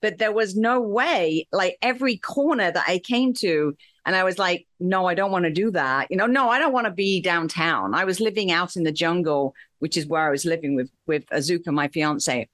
but 0.02 0.18
there 0.18 0.32
was 0.32 0.56
no 0.56 0.80
way, 0.80 1.48
like 1.50 1.78
every 1.80 2.18
corner 2.18 2.70
that 2.70 2.84
I 2.86 2.98
came 2.98 3.32
to, 3.34 3.74
and 4.08 4.16
I 4.16 4.24
was 4.24 4.38
like, 4.38 4.66
no, 4.80 5.04
I 5.04 5.12
don't 5.12 5.30
want 5.30 5.44
to 5.44 5.50
do 5.50 5.70
that. 5.72 6.10
You 6.10 6.16
know, 6.16 6.24
no, 6.24 6.48
I 6.48 6.58
don't 6.58 6.72
want 6.72 6.86
to 6.86 6.90
be 6.90 7.20
downtown. 7.20 7.92
I 7.94 8.04
was 8.04 8.20
living 8.20 8.50
out 8.50 8.74
in 8.74 8.82
the 8.82 8.90
jungle, 8.90 9.54
which 9.80 9.98
is 9.98 10.06
where 10.06 10.26
I 10.26 10.30
was 10.30 10.46
living 10.46 10.74
with 10.74 10.90
with 11.06 11.26
Azuka, 11.26 11.66
my 11.66 11.88
fiance. 11.88 12.48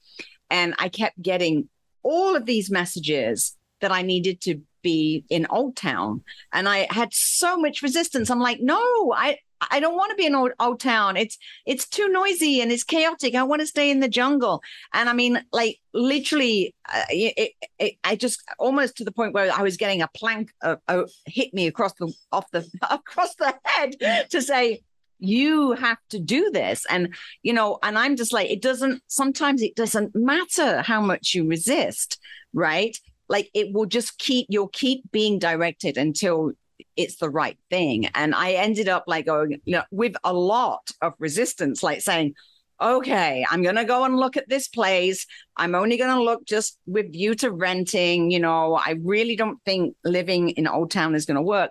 And 0.51 0.75
I 0.81 0.89
kept 0.89 1.23
getting 1.23 1.69
all 2.03 2.35
of 2.35 2.45
these 2.45 2.73
messages 2.73 3.57
that 3.81 3.93
I 3.93 4.03
needed 4.03 4.41
to 4.41 4.63
be 4.83 5.25
in 5.31 5.47
Old 5.49 5.77
Town. 5.77 6.25
And 6.53 6.69
I 6.69 6.89
had 6.91 7.15
so 7.15 7.57
much 7.57 7.83
resistance. 7.83 8.31
I'm 8.31 8.41
like, 8.41 8.59
no, 8.61 9.15
I, 9.17 9.39
I 9.71 9.81
don't 9.81 9.97
want 9.97 10.11
to 10.11 10.17
be 10.17 10.27
in 10.27 10.35
old, 10.35 10.53
old 10.61 10.81
town. 10.81 11.17
It's 11.17 11.39
it's 11.67 11.89
too 11.89 12.09
noisy 12.09 12.61
and 12.61 12.71
it's 12.73 12.85
chaotic. 12.85 13.35
I 13.35 13.43
want 13.43 13.61
to 13.61 13.67
stay 13.67 13.91
in 13.91 14.01
the 14.01 14.09
jungle. 14.09 14.63
And 14.93 15.09
I 15.09 15.13
mean, 15.13 15.45
like 15.53 15.79
literally, 15.93 16.75
uh, 16.93 17.05
it, 17.11 17.53
it, 17.79 17.95
I 18.05 18.17
just 18.17 18.43
almost 18.59 18.97
to 18.99 19.05
the 19.05 19.13
point 19.13 19.35
where 19.35 19.53
I 19.53 19.63
was 19.63 19.77
getting 19.77 20.03
a 20.03 20.09
plank 20.15 20.51
uh, 20.63 20.77
uh, 20.89 21.05
hit 21.27 21.55
me 21.55 21.67
across 21.67 21.93
the 21.95 22.13
off 22.33 22.51
the 22.51 22.69
across 22.91 23.35
the 23.37 23.55
head 23.65 23.97
to 24.31 24.43
say 24.43 24.83
you 25.21 25.73
have 25.73 25.99
to 26.11 26.19
do 26.19 26.51
this 26.51 26.85
and 26.91 27.15
you 27.43 27.53
know 27.53 27.79
and 27.85 27.97
i'm 27.97 28.17
just 28.17 28.33
like 28.33 28.51
it 28.51 28.61
doesn't 28.61 29.01
sometimes 29.07 29.63
it 29.63 29.75
doesn't 29.77 30.15
matter 30.15 30.83
how 30.83 31.01
much 31.01 31.35
you 31.35 31.49
resist 31.49 32.19
right 32.53 32.99
like 33.29 33.49
it 33.55 33.73
will 33.73 33.87
just 33.87 34.19
keep 34.19 34.47
you'll 34.51 34.69
keep 34.69 35.11
being 35.13 35.39
directed 35.39 35.97
until 35.97 36.53
it's 36.97 37.17
the 37.17 37.31
right 37.31 37.59
thing 37.71 38.07
and 38.15 38.35
i 38.35 38.53
ended 38.53 38.89
up 38.89 39.05
like 39.07 39.27
going 39.27 39.61
you 39.65 39.75
know, 39.75 39.83
with 39.91 40.15
a 40.25 40.33
lot 40.33 40.91
of 41.03 41.13
resistance 41.19 41.83
like 41.83 42.01
saying 42.01 42.35
okay 42.81 43.45
i'm 43.51 43.62
going 43.62 43.77
to 43.77 43.85
go 43.85 44.05
and 44.05 44.16
look 44.16 44.37
at 44.37 44.49
this 44.49 44.68
place 44.68 45.27
i'm 45.57 45.75
only 45.75 45.97
going 45.97 46.14
to 46.14 46.23
look 46.23 46.45
just 46.45 46.79
with 46.87 47.12
view 47.12 47.35
to 47.35 47.51
renting 47.51 48.31
you 48.31 48.40
know 48.40 48.75
i 48.75 48.97
really 49.03 49.37
don't 49.37 49.59
think 49.64 49.95
living 50.05 50.51
in 50.51 50.66
old 50.66 50.90
town 50.90 51.14
is 51.14 51.27
going 51.27 51.37
to 51.37 51.42
work 51.42 51.71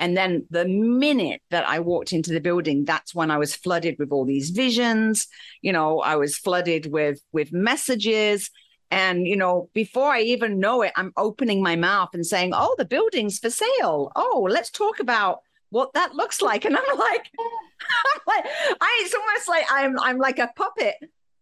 and 0.00 0.16
then 0.16 0.46
the 0.48 0.66
minute 0.66 1.42
that 1.50 1.68
I 1.68 1.80
walked 1.80 2.14
into 2.14 2.32
the 2.32 2.40
building, 2.40 2.86
that's 2.86 3.14
when 3.14 3.30
I 3.30 3.36
was 3.36 3.54
flooded 3.54 3.96
with 3.98 4.10
all 4.10 4.24
these 4.24 4.48
visions. 4.48 5.28
You 5.60 5.74
know, 5.74 6.00
I 6.00 6.16
was 6.16 6.38
flooded 6.38 6.90
with 6.90 7.20
with 7.32 7.52
messages. 7.52 8.50
And, 8.90 9.26
you 9.26 9.36
know, 9.36 9.70
before 9.72 10.10
I 10.10 10.20
even 10.22 10.58
know 10.58 10.82
it, 10.82 10.92
I'm 10.96 11.12
opening 11.16 11.62
my 11.62 11.76
mouth 11.76 12.10
and 12.12 12.26
saying, 12.26 12.52
oh, 12.54 12.74
the 12.76 12.84
building's 12.84 13.38
for 13.38 13.50
sale. 13.50 14.10
Oh, 14.16 14.48
let's 14.50 14.70
talk 14.70 14.98
about 14.98 15.40
what 15.70 15.92
that 15.94 16.14
looks 16.14 16.42
like. 16.42 16.64
And 16.70 16.76
I'm 16.76 16.98
like, 16.98 17.30
I'm 17.38 18.20
like 18.26 18.44
I, 18.80 19.00
it's 19.04 19.14
almost 19.14 19.48
like 19.48 19.64
I'm, 19.70 19.98
I'm 20.00 20.18
like 20.18 20.38
a 20.38 20.50
puppet 20.56 20.96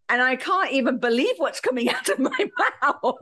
and 0.09 0.21
I 0.21 0.35
can't 0.35 0.71
even 0.71 0.99
believe 0.99 1.35
what's 1.37 1.59
coming 1.59 1.89
out 1.93 2.09
of 2.09 2.19
my 2.19 2.49
mouth. 2.81 3.15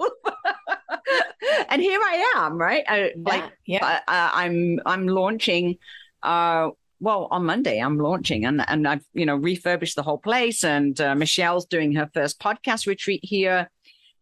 and 1.70 1.82
here 1.82 2.00
I 2.02 2.34
am, 2.38 2.58
right? 2.58 2.84
I, 2.88 2.98
yeah, 2.98 3.12
like, 3.18 3.44
yeah. 3.66 4.00
I, 4.08 4.46
I'm, 4.46 4.80
I'm 4.86 5.08
launching, 5.08 5.78
uh, 6.22 6.70
well, 7.00 7.28
on 7.32 7.46
Monday 7.46 7.80
I'm 7.80 8.00
launching 8.00 8.46
and 8.46 8.64
and 8.68 8.88
I've 8.88 9.06
you 9.14 9.26
know 9.28 9.36
refurbished 9.36 9.96
the 9.96 10.02
whole 10.02 10.18
place 10.18 10.64
and 10.64 11.00
uh, 11.00 11.14
Michelle's 11.14 11.68
doing 11.68 11.94
her 11.94 12.10
first 12.12 12.40
podcast 12.40 12.88
retreat 12.88 13.20
here 13.24 13.70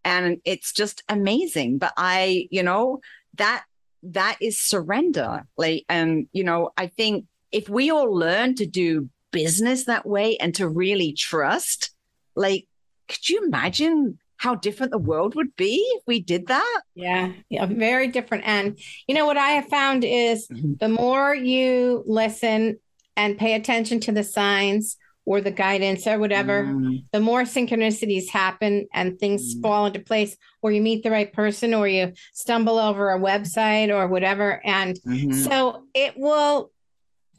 and 0.06 0.40
it's 0.46 0.72
just 0.72 1.04
amazing. 1.10 1.80
But 1.80 1.94
i 1.98 2.48
you 2.52 2.64
know 2.64 3.02
that 3.36 3.66
that 4.04 4.38
is 4.40 4.58
surrender. 4.58 5.46
Like 5.58 5.84
and 5.90 6.28
you 6.32 6.44
know 6.44 6.72
i 6.78 6.88
think 6.88 7.26
if 7.52 7.68
we 7.68 7.90
all 7.90 8.14
learn 8.14 8.56
to 8.56 8.66
do 8.66 9.10
business 9.32 9.86
that 9.86 10.06
way 10.06 10.38
and 10.38 10.56
to 10.56 10.68
really 10.68 11.12
trust 11.12 11.92
like 12.36 12.68
could 13.10 13.28
you 13.28 13.44
imagine 13.44 14.18
how 14.38 14.56
different 14.56 14.92
the 14.92 14.98
world 14.98 15.36
would 15.36 15.56
be 15.56 15.78
if 15.96 16.04
we 16.06 16.20
did 16.20 16.48
that? 16.48 16.82
Yeah, 16.94 17.32
yeah 17.50 17.66
very 17.66 18.08
different. 18.08 18.46
And 18.46 18.78
you 19.08 19.16
know 19.16 19.26
what 19.26 19.38
i 19.38 19.52
have 19.52 19.68
found 19.68 20.04
is 20.04 20.48
mm-hmm. 20.48 20.74
the 20.80 20.90
more 20.90 21.34
you 21.34 22.04
listen 22.06 22.78
and 23.18 23.38
pay 23.38 23.56
attention 23.56 24.00
to 24.02 24.12
the 24.12 24.24
signs 24.24 24.98
or 25.26 25.42
the 25.42 25.52
guidance 25.52 26.06
or 26.08 26.20
whatever, 26.20 26.66
mm. 26.66 27.04
the 27.12 27.20
more 27.20 27.42
synchronicities 27.42 28.30
happen 28.30 28.88
and 28.94 29.20
things 29.20 29.56
mm. 29.56 29.62
fall 29.62 29.88
into 29.88 30.00
place, 30.00 30.38
or 30.62 30.72
you 30.72 30.82
meet 30.82 31.04
the 31.04 31.12
right 31.12 31.34
person, 31.34 31.74
or 31.74 31.88
you 31.88 32.14
stumble 32.34 32.78
over 32.78 33.12
a 33.12 33.20
website 33.20 33.90
or 33.90 34.08
whatever. 34.08 34.62
And 34.64 34.96
mm-hmm. 35.02 35.34
so 35.34 35.84
it 35.94 36.16
will 36.16 36.72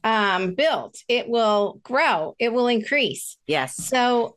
um, 0.02 0.54
build, 0.54 0.96
it 1.08 1.28
will 1.28 1.80
grow, 1.82 2.34
it 2.38 2.52
will 2.52 2.68
increase. 2.68 3.36
Yes. 3.46 3.76
So, 3.76 4.36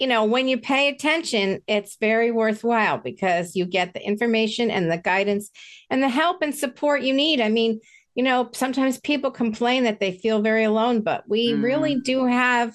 you 0.00 0.06
know, 0.06 0.24
when 0.24 0.46
you 0.46 0.58
pay 0.58 0.88
attention, 0.88 1.60
it's 1.66 1.96
very 2.00 2.30
worthwhile 2.30 2.98
because 2.98 3.56
you 3.56 3.64
get 3.64 3.94
the 3.94 4.04
information 4.04 4.70
and 4.70 4.90
the 4.90 4.98
guidance 4.98 5.50
and 5.90 6.02
the 6.02 6.08
help 6.08 6.42
and 6.42 6.54
support 6.54 7.02
you 7.02 7.12
need. 7.12 7.40
I 7.40 7.48
mean, 7.48 7.80
you 8.18 8.24
know, 8.24 8.48
sometimes 8.52 8.98
people 8.98 9.30
complain 9.30 9.84
that 9.84 10.00
they 10.00 10.10
feel 10.10 10.42
very 10.42 10.64
alone, 10.64 11.02
but 11.02 11.22
we 11.28 11.52
mm. 11.52 11.62
really 11.62 12.00
do 12.00 12.26
have 12.26 12.74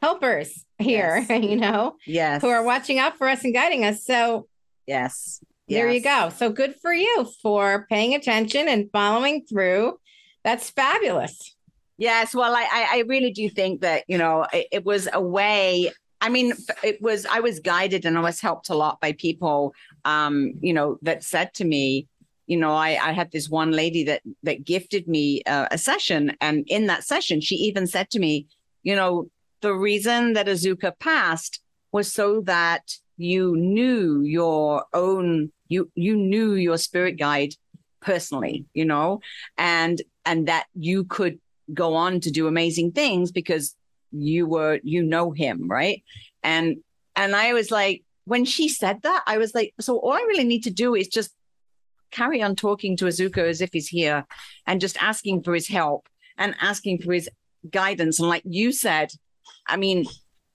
helpers 0.00 0.64
here, 0.78 1.26
yes. 1.28 1.42
you 1.42 1.54
know, 1.54 1.96
yes, 2.06 2.40
who 2.40 2.48
are 2.48 2.64
watching 2.64 2.98
out 2.98 3.18
for 3.18 3.28
us 3.28 3.44
and 3.44 3.52
guiding 3.52 3.84
us. 3.84 4.02
So, 4.06 4.48
yes, 4.86 5.44
there 5.68 5.90
you 5.90 6.00
go. 6.00 6.30
So 6.34 6.48
good 6.48 6.76
for 6.80 6.94
you 6.94 7.28
for 7.42 7.86
paying 7.90 8.14
attention 8.14 8.68
and 8.68 8.88
following 8.90 9.44
through. 9.44 9.98
That's 10.44 10.70
fabulous. 10.70 11.54
Yes, 11.98 12.34
well, 12.34 12.54
I 12.56 12.66
I 12.90 13.04
really 13.06 13.32
do 13.32 13.50
think 13.50 13.82
that 13.82 14.04
you 14.08 14.16
know 14.16 14.46
it, 14.50 14.66
it 14.72 14.84
was 14.86 15.10
a 15.12 15.20
way 15.20 15.92
I 16.22 16.30
mean, 16.30 16.54
it 16.82 17.02
was 17.02 17.26
I 17.26 17.40
was 17.40 17.60
guided 17.60 18.06
and 18.06 18.16
I 18.16 18.22
was 18.22 18.40
helped 18.40 18.70
a 18.70 18.74
lot 18.74 18.98
by 18.98 19.12
people, 19.12 19.74
um, 20.06 20.54
you 20.62 20.72
know, 20.72 20.98
that 21.02 21.22
said 21.22 21.52
to 21.54 21.66
me, 21.66 22.08
you 22.50 22.56
know, 22.56 22.72
I, 22.72 22.98
I 23.00 23.12
had 23.12 23.30
this 23.30 23.48
one 23.48 23.70
lady 23.70 24.02
that 24.04 24.22
that 24.42 24.64
gifted 24.64 25.06
me 25.06 25.42
uh, 25.46 25.68
a 25.70 25.78
session, 25.78 26.36
and 26.40 26.64
in 26.66 26.86
that 26.86 27.04
session, 27.04 27.40
she 27.40 27.54
even 27.54 27.86
said 27.86 28.10
to 28.10 28.18
me, 28.18 28.48
you 28.82 28.96
know, 28.96 29.30
the 29.60 29.72
reason 29.72 30.32
that 30.32 30.48
Azuka 30.48 30.98
passed 30.98 31.60
was 31.92 32.12
so 32.12 32.40
that 32.42 32.82
you 33.16 33.56
knew 33.56 34.22
your 34.22 34.84
own 34.92 35.52
you 35.68 35.90
you 35.94 36.16
knew 36.16 36.54
your 36.54 36.78
spirit 36.78 37.18
guide 37.18 37.54
personally 38.00 38.64
you 38.72 38.84
know 38.84 39.20
and 39.58 40.00
and 40.24 40.48
that 40.48 40.64
you 40.74 41.04
could 41.04 41.38
go 41.74 41.94
on 41.94 42.18
to 42.18 42.30
do 42.30 42.46
amazing 42.46 42.90
things 42.90 43.30
because 43.30 43.76
you 44.10 44.46
were 44.46 44.80
you 44.82 45.02
know 45.02 45.30
him 45.30 45.68
right? 45.68 46.02
And 46.42 46.78
and 47.14 47.36
i 47.36 47.52
was 47.52 47.70
like 47.70 48.02
when 48.24 48.44
she 48.44 48.68
said 48.68 49.02
that 49.02 49.22
i 49.26 49.36
was 49.36 49.54
like 49.54 49.74
so 49.80 49.98
all 49.98 50.12
i 50.12 50.24
really 50.28 50.44
need 50.44 50.62
to 50.62 50.70
do 50.70 50.94
is 50.94 51.08
just 51.08 51.34
carry 52.10 52.42
on 52.42 52.56
talking 52.56 52.96
to 52.96 53.06
Azuka 53.06 53.38
as 53.38 53.60
if 53.60 53.70
he's 53.72 53.88
here 53.88 54.26
and 54.66 54.80
just 54.80 55.02
asking 55.02 55.42
for 55.42 55.54
his 55.54 55.68
help 55.68 56.08
and 56.36 56.54
asking 56.60 57.00
for 57.00 57.12
his 57.12 57.28
guidance 57.70 58.18
and 58.18 58.28
like 58.28 58.42
you 58.46 58.72
said 58.72 59.10
i 59.66 59.76
mean 59.76 60.06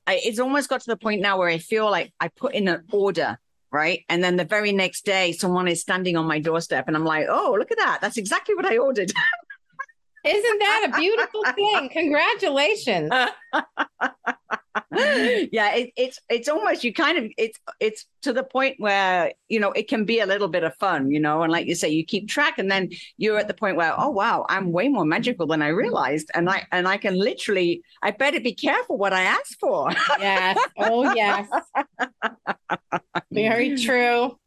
I, 0.07 0.19
it's 0.23 0.39
almost 0.39 0.69
got 0.69 0.81
to 0.81 0.87
the 0.87 0.97
point 0.97 1.21
now 1.21 1.37
where 1.37 1.47
i 1.47 1.59
feel 1.59 1.89
like 1.89 2.11
i 2.19 2.29
put 2.29 2.55
in 2.55 2.67
an 2.67 2.83
order 2.91 3.37
right 3.71 4.03
and 4.09 4.23
then 4.23 4.37
the 4.37 4.45
very 4.45 4.71
next 4.71 5.05
day 5.05 5.31
someone 5.31 5.67
is 5.67 5.81
standing 5.81 6.17
on 6.17 6.25
my 6.25 6.39
doorstep 6.39 6.87
and 6.87 6.95
i'm 6.97 7.05
like 7.05 7.27
oh 7.29 7.55
look 7.59 7.71
at 7.71 7.77
that 7.77 7.99
that's 8.01 8.17
exactly 8.17 8.55
what 8.55 8.65
i 8.65 8.77
ordered 8.77 9.11
Isn't 10.25 10.59
that 10.59 10.89
a 10.89 10.97
beautiful 10.97 11.43
thing? 11.53 11.89
Congratulations. 11.93 13.11
yeah, 14.91 15.73
it, 15.75 15.91
it's 15.95 16.19
it's 16.29 16.49
almost 16.49 16.83
you 16.83 16.93
kind 16.93 17.17
of 17.17 17.31
it's 17.37 17.57
it's 17.79 18.05
to 18.23 18.33
the 18.33 18.43
point 18.43 18.75
where 18.77 19.31
you 19.47 19.59
know 19.59 19.71
it 19.71 19.87
can 19.87 20.05
be 20.05 20.19
a 20.19 20.25
little 20.25 20.47
bit 20.47 20.63
of 20.63 20.75
fun, 20.75 21.11
you 21.11 21.19
know, 21.19 21.43
and 21.43 21.51
like 21.51 21.67
you 21.67 21.75
say, 21.75 21.89
you 21.89 22.05
keep 22.05 22.27
track, 22.27 22.57
and 22.57 22.69
then 22.69 22.89
you're 23.17 23.37
at 23.37 23.47
the 23.47 23.53
point 23.53 23.77
where 23.77 23.93
oh 23.97 24.09
wow, 24.09 24.45
I'm 24.49 24.71
way 24.71 24.87
more 24.89 25.05
magical 25.05 25.47
than 25.47 25.61
I 25.61 25.69
realized, 25.69 26.29
and 26.33 26.49
I 26.49 26.67
and 26.71 26.87
I 26.87 26.97
can 26.97 27.17
literally 27.17 27.81
I 28.01 28.11
better 28.11 28.39
be 28.39 28.53
careful 28.53 28.97
what 28.97 29.13
I 29.13 29.23
ask 29.23 29.57
for. 29.59 29.91
yes. 30.19 30.57
Oh 30.77 31.13
yes. 31.13 31.47
Very 33.31 33.77
true. 33.77 34.37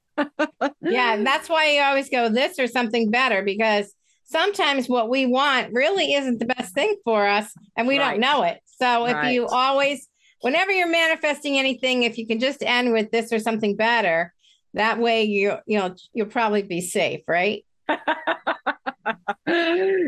Yeah, 0.81 1.15
and 1.15 1.27
that's 1.27 1.49
why 1.49 1.71
you 1.71 1.83
always 1.83 2.11
go 2.11 2.29
this 2.29 2.59
or 2.59 2.67
something 2.67 3.11
better 3.11 3.43
because 3.43 3.95
sometimes 4.25 4.89
what 4.89 5.09
we 5.09 5.27
want 5.27 5.73
really 5.73 6.13
isn't 6.13 6.39
the 6.39 6.47
best 6.47 6.75
thing 6.75 6.97
for 7.05 7.27
us 7.27 7.53
and 7.77 7.89
we 7.89 7.99
right. 7.99 8.13
don't 8.13 8.21
know 8.21 8.43
it. 8.43 8.61
So 8.81 9.07
if 9.07 9.15
right. 9.15 9.33
you 9.33 9.47
always, 9.47 10.08
whenever 10.41 10.71
you're 10.73 10.89
manifesting 10.89 11.59
anything, 11.59 12.03
if 12.03 12.19
you 12.19 12.27
can 12.27 12.39
just 12.39 12.63
end 12.63 12.93
with 12.93 13.11
this 13.11 13.33
or 13.33 13.39
something 13.39 13.77
better, 13.77 14.35
that 14.75 14.99
way 14.99 15.25
you 15.25 15.57
you 15.67 15.79
know 15.79 15.95
you'll 16.13 16.27
probably 16.27 16.63
be 16.63 16.81
safe, 16.81 17.23
right? 17.27 17.65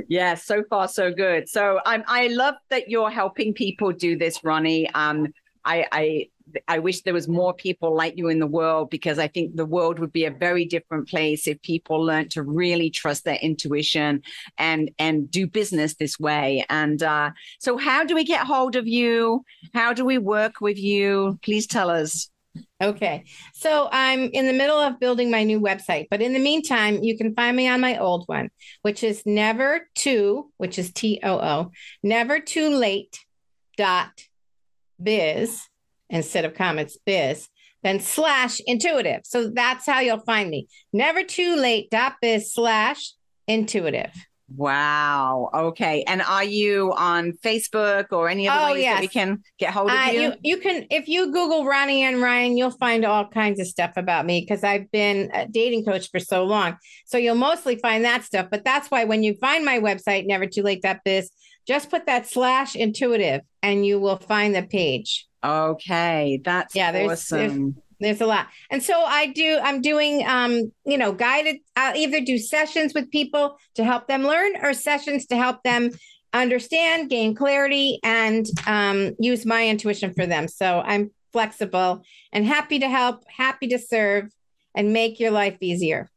yeah, 0.09 0.35
so 0.35 0.63
far 0.69 0.89
so 0.89 1.13
good. 1.13 1.49
So 1.49 1.81
I'm 1.87 2.05
I 2.07 2.29
love 2.29 2.55
that 2.71 2.89
you're 2.89 3.11
helping 3.11 3.55
people 3.55 3.93
do 3.93 4.17
this, 4.17 4.45
Ronnie. 4.45 4.91
Um, 4.91 5.33
I 5.65 5.87
I 5.93 6.29
I 6.69 6.79
wish 6.79 7.03
there 7.03 7.15
was 7.15 7.29
more 7.29 7.55
people 7.55 7.95
like 7.95 8.17
you 8.17 8.29
in 8.29 8.39
the 8.39 8.47
world 8.47 8.91
because 8.91 9.19
I 9.19 9.29
think 9.29 9.57
the 9.57 9.67
world 9.67 9.99
would 9.99 10.13
be 10.13 10.25
a 10.25 10.31
very 10.31 10.65
different 10.65 11.09
place 11.09 11.47
if 11.47 11.61
people 11.63 12.03
learned 12.05 12.31
to 12.33 12.43
really 12.43 12.91
trust 12.91 13.25
their 13.25 13.37
intuition 13.37 14.23
and 14.59 14.91
and 14.99 15.31
do 15.31 15.47
business 15.47 15.95
this 15.95 16.19
way. 16.19 16.65
And 16.69 17.03
uh, 17.03 17.31
so, 17.59 17.77
how 17.77 18.05
do 18.05 18.15
we 18.15 18.25
get 18.25 18.47
hold 18.47 18.77
of 18.77 18.87
you? 18.87 19.45
How 19.75 19.93
do 19.93 20.05
we 20.05 20.19
work 20.19 20.61
with 20.61 20.79
you? 20.79 21.39
Please 21.43 21.67
tell 21.67 21.91
us. 21.91 22.31
Okay. 22.83 23.25
So 23.55 23.89
I'm 23.93 24.25
in 24.33 24.47
the 24.47 24.53
middle 24.53 24.79
of 24.79 24.99
building 24.99 25.31
my 25.31 25.45
new 25.45 25.61
website, 25.61 26.09
but 26.11 26.21
in 26.21 26.33
the 26.33 26.41
meantime, 26.41 27.03
you 27.03 27.17
can 27.17 27.35
find 27.35 27.57
me 27.57 27.69
on 27.69 27.81
my 27.81 27.99
old 27.99 28.25
one, 28.27 28.51
which 28.83 29.05
is 29.05 29.23
never 29.25 29.89
too, 29.95 30.51
which 30.57 30.79
is 30.79 30.93
T 30.93 31.21
O 31.23 31.39
O, 31.39 31.71
never 32.03 32.41
too 32.41 32.71
late 32.71 33.21
dot 33.77 34.11
biz 35.01 35.70
instead 36.11 36.45
of 36.45 36.55
comments 36.55 36.99
biz, 37.07 37.49
then 37.83 38.01
slash 38.01 38.61
intuitive. 38.67 39.23
So 39.25 39.49
that's 39.49 39.87
how 39.87 40.01
you'll 40.01 40.21
find 40.21 40.51
me. 40.51 40.69
Never 40.93 41.23
too 41.23 41.57
late 41.57 41.91
dot 41.91 42.17
biz 42.21 42.53
slash 42.53 43.15
intuitive. 43.47 44.13
Wow. 44.57 45.49
Okay. 45.55 46.03
And 46.09 46.23
are 46.23 46.45
you 46.45 46.93
on 46.97 47.33
Facebook 47.45 48.07
or 48.11 48.29
any 48.29 48.49
other 48.49 48.67
oh, 48.67 48.73
ways 48.73 48.83
yes. 48.83 48.97
that 48.97 49.01
we 49.01 49.09
can 49.09 49.43
get 49.59 49.73
hold 49.73 49.91
of 49.91 49.97
uh, 49.97 50.11
you? 50.11 50.21
you? 50.21 50.35
You 50.43 50.57
can, 50.59 50.87
if 50.91 51.09
you 51.09 51.27
Google 51.27 51.65
Ronnie 51.65 52.03
Ann 52.03 52.21
Ryan, 52.21 52.57
you'll 52.57 52.73
find 52.73 53.05
all 53.05 53.29
kinds 53.29 53.61
of 53.61 53.69
stuff 53.69 53.93
about 53.97 54.27
me 54.27 54.41
because 54.41 54.65
I've 54.65 54.91
been 54.91 55.31
a 55.33 55.47
dating 55.47 55.85
coach 55.85 56.11
for 56.11 56.19
so 56.19 56.43
long. 56.45 56.77
So 57.07 57.17
you'll 57.17 57.37
mostly 57.37 57.77
find 57.77 58.05
that 58.05 58.25
stuff. 58.25 58.49
But 58.51 58.65
that's 58.65 58.91
why 58.91 59.05
when 59.05 59.23
you 59.23 59.35
find 59.35 59.65
my 59.65 59.79
website, 59.79 60.27
never 60.27 60.47
too 60.47 60.63
late 60.63 60.85
biz, 61.05 61.31
just 61.67 61.89
put 61.89 62.07
that 62.07 62.27
slash 62.27 62.75
intuitive 62.75 63.43
and 63.63 63.87
you 63.87 64.01
will 64.01 64.17
find 64.17 64.53
the 64.55 64.65
page. 64.65 65.29
Okay, 65.43 66.41
that's 66.45 66.75
yeah. 66.75 66.93
There's, 66.93 67.11
awesome. 67.11 67.39
There's, 67.39 67.75
there's 68.01 68.21
a 68.21 68.27
lot, 68.27 68.49
and 68.71 68.83
so 68.83 69.01
I 69.01 69.27
do. 69.27 69.59
I'm 69.63 69.81
doing, 69.81 70.27
um, 70.27 70.73
you 70.85 70.99
know, 70.99 71.13
guided. 71.13 71.57
I'll 71.77 71.97
either 71.97 72.21
do 72.21 72.39
sessions 72.39 72.95
with 72.95 73.11
people 73.11 73.57
to 73.75 73.85
help 73.85 74.07
them 74.07 74.23
learn, 74.23 74.53
or 74.63 74.73
sessions 74.75 75.27
to 75.27 75.37
help 75.37 75.63
them 75.63 75.91
understand, 76.33 77.11
gain 77.11 77.35
clarity, 77.35 77.99
and 78.03 78.47
um, 78.67 79.13
use 79.19 79.45
my 79.47 79.67
intuition 79.67 80.13
for 80.15 80.27
them. 80.27 80.49
So 80.49 80.81
I'm 80.85 81.11
flexible 81.33 82.03
and 82.33 82.45
happy 82.47 82.79
to 82.81 82.89
help, 82.89 83.25
happy 83.29 83.69
to 83.69 83.79
serve, 83.79 84.31
and 84.75 84.93
make 84.93 85.19
your 85.21 85.31
life 85.31 85.57
easier. 85.61 86.11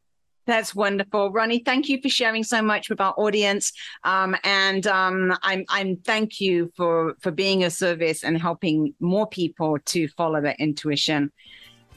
That's 0.45 0.75
wonderful, 0.75 1.32
Ronnie. 1.32 1.60
Thank 1.60 1.88
you 1.88 2.01
for 2.01 2.10
sharing 2.10 2.43
so 2.43 2.62
much 2.62 2.89
with 2.89 2.99
our 2.99 3.13
audience, 3.17 3.71
um, 4.03 4.36
and 4.43 4.86
um, 4.88 5.34
I'm 5.41 5.63
I'm 5.69 5.95
thank 5.97 6.41
you 6.41 6.71
for 6.75 7.15
for 7.21 7.32
being 7.32 7.63
a 7.63 7.69
service 7.69 8.23
and 8.23 8.38
helping 8.38 8.93
more 8.99 9.27
people 9.27 9.77
to 9.86 10.08
follow 10.10 10.41
their 10.41 10.56
intuition. 10.60 11.32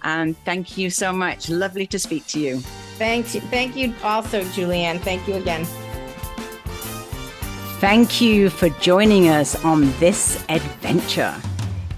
And 0.03 0.37
thank 0.45 0.79
you 0.79 0.91
so 0.91 1.13
much. 1.13 1.49
Lovely 1.49 1.87
to 1.89 1.99
speak 1.99 2.27
to 2.29 2.39
you. 2.39 2.59
Thank 2.99 3.35
you. 3.35 3.41
Thank 3.41 3.77
you 3.77 3.93
also, 4.05 4.45
Julie 4.51 4.83
Ann. 4.83 5.01
Thank 5.01 5.27
you 5.27 5.35
again. 5.35 5.65
Thank 7.81 8.21
you 8.21 8.49
for 8.49 8.69
joining 8.81 9.29
us 9.29 9.63
on 9.65 9.91
this 9.99 10.45
adventure. 10.49 11.35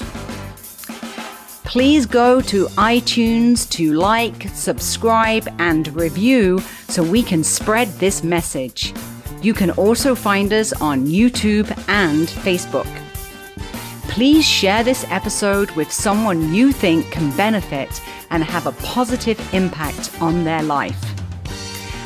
please 1.67 2.06
go 2.06 2.39
to 2.39 2.67
iTunes 2.77 3.69
to 3.69 3.91
like, 3.91 4.47
subscribe, 4.53 5.45
and 5.60 5.93
review 5.95 6.60
so 6.88 7.03
we 7.03 7.21
can 7.21 7.43
spread 7.43 7.89
this 7.99 8.23
message. 8.23 8.93
You 9.41 9.53
can 9.53 9.71
also 9.71 10.15
find 10.15 10.53
us 10.53 10.71
on 10.82 11.06
YouTube 11.06 11.69
and 11.89 12.30
Facebook. 12.30 12.88
Please 14.08 14.45
share 14.47 14.82
this 14.82 15.06
episode 15.10 15.69
with 15.71 15.91
someone 15.91 16.53
you 16.53 16.71
think 16.71 17.12
can 17.12 17.36
benefit 17.36 18.01
and 18.30 18.45
have 18.45 18.65
a 18.65 18.71
positive 18.84 19.38
impact 19.53 20.10
on 20.21 20.45
their 20.45 20.63
life. 20.63 21.03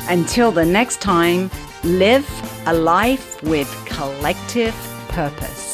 Until 0.08 0.50
the 0.50 0.66
next 0.66 1.00
time, 1.00 1.48
live 1.84 2.28
a 2.66 2.74
life 2.74 3.40
with 3.44 3.68
collective 3.86 4.74
purpose. 5.08 5.71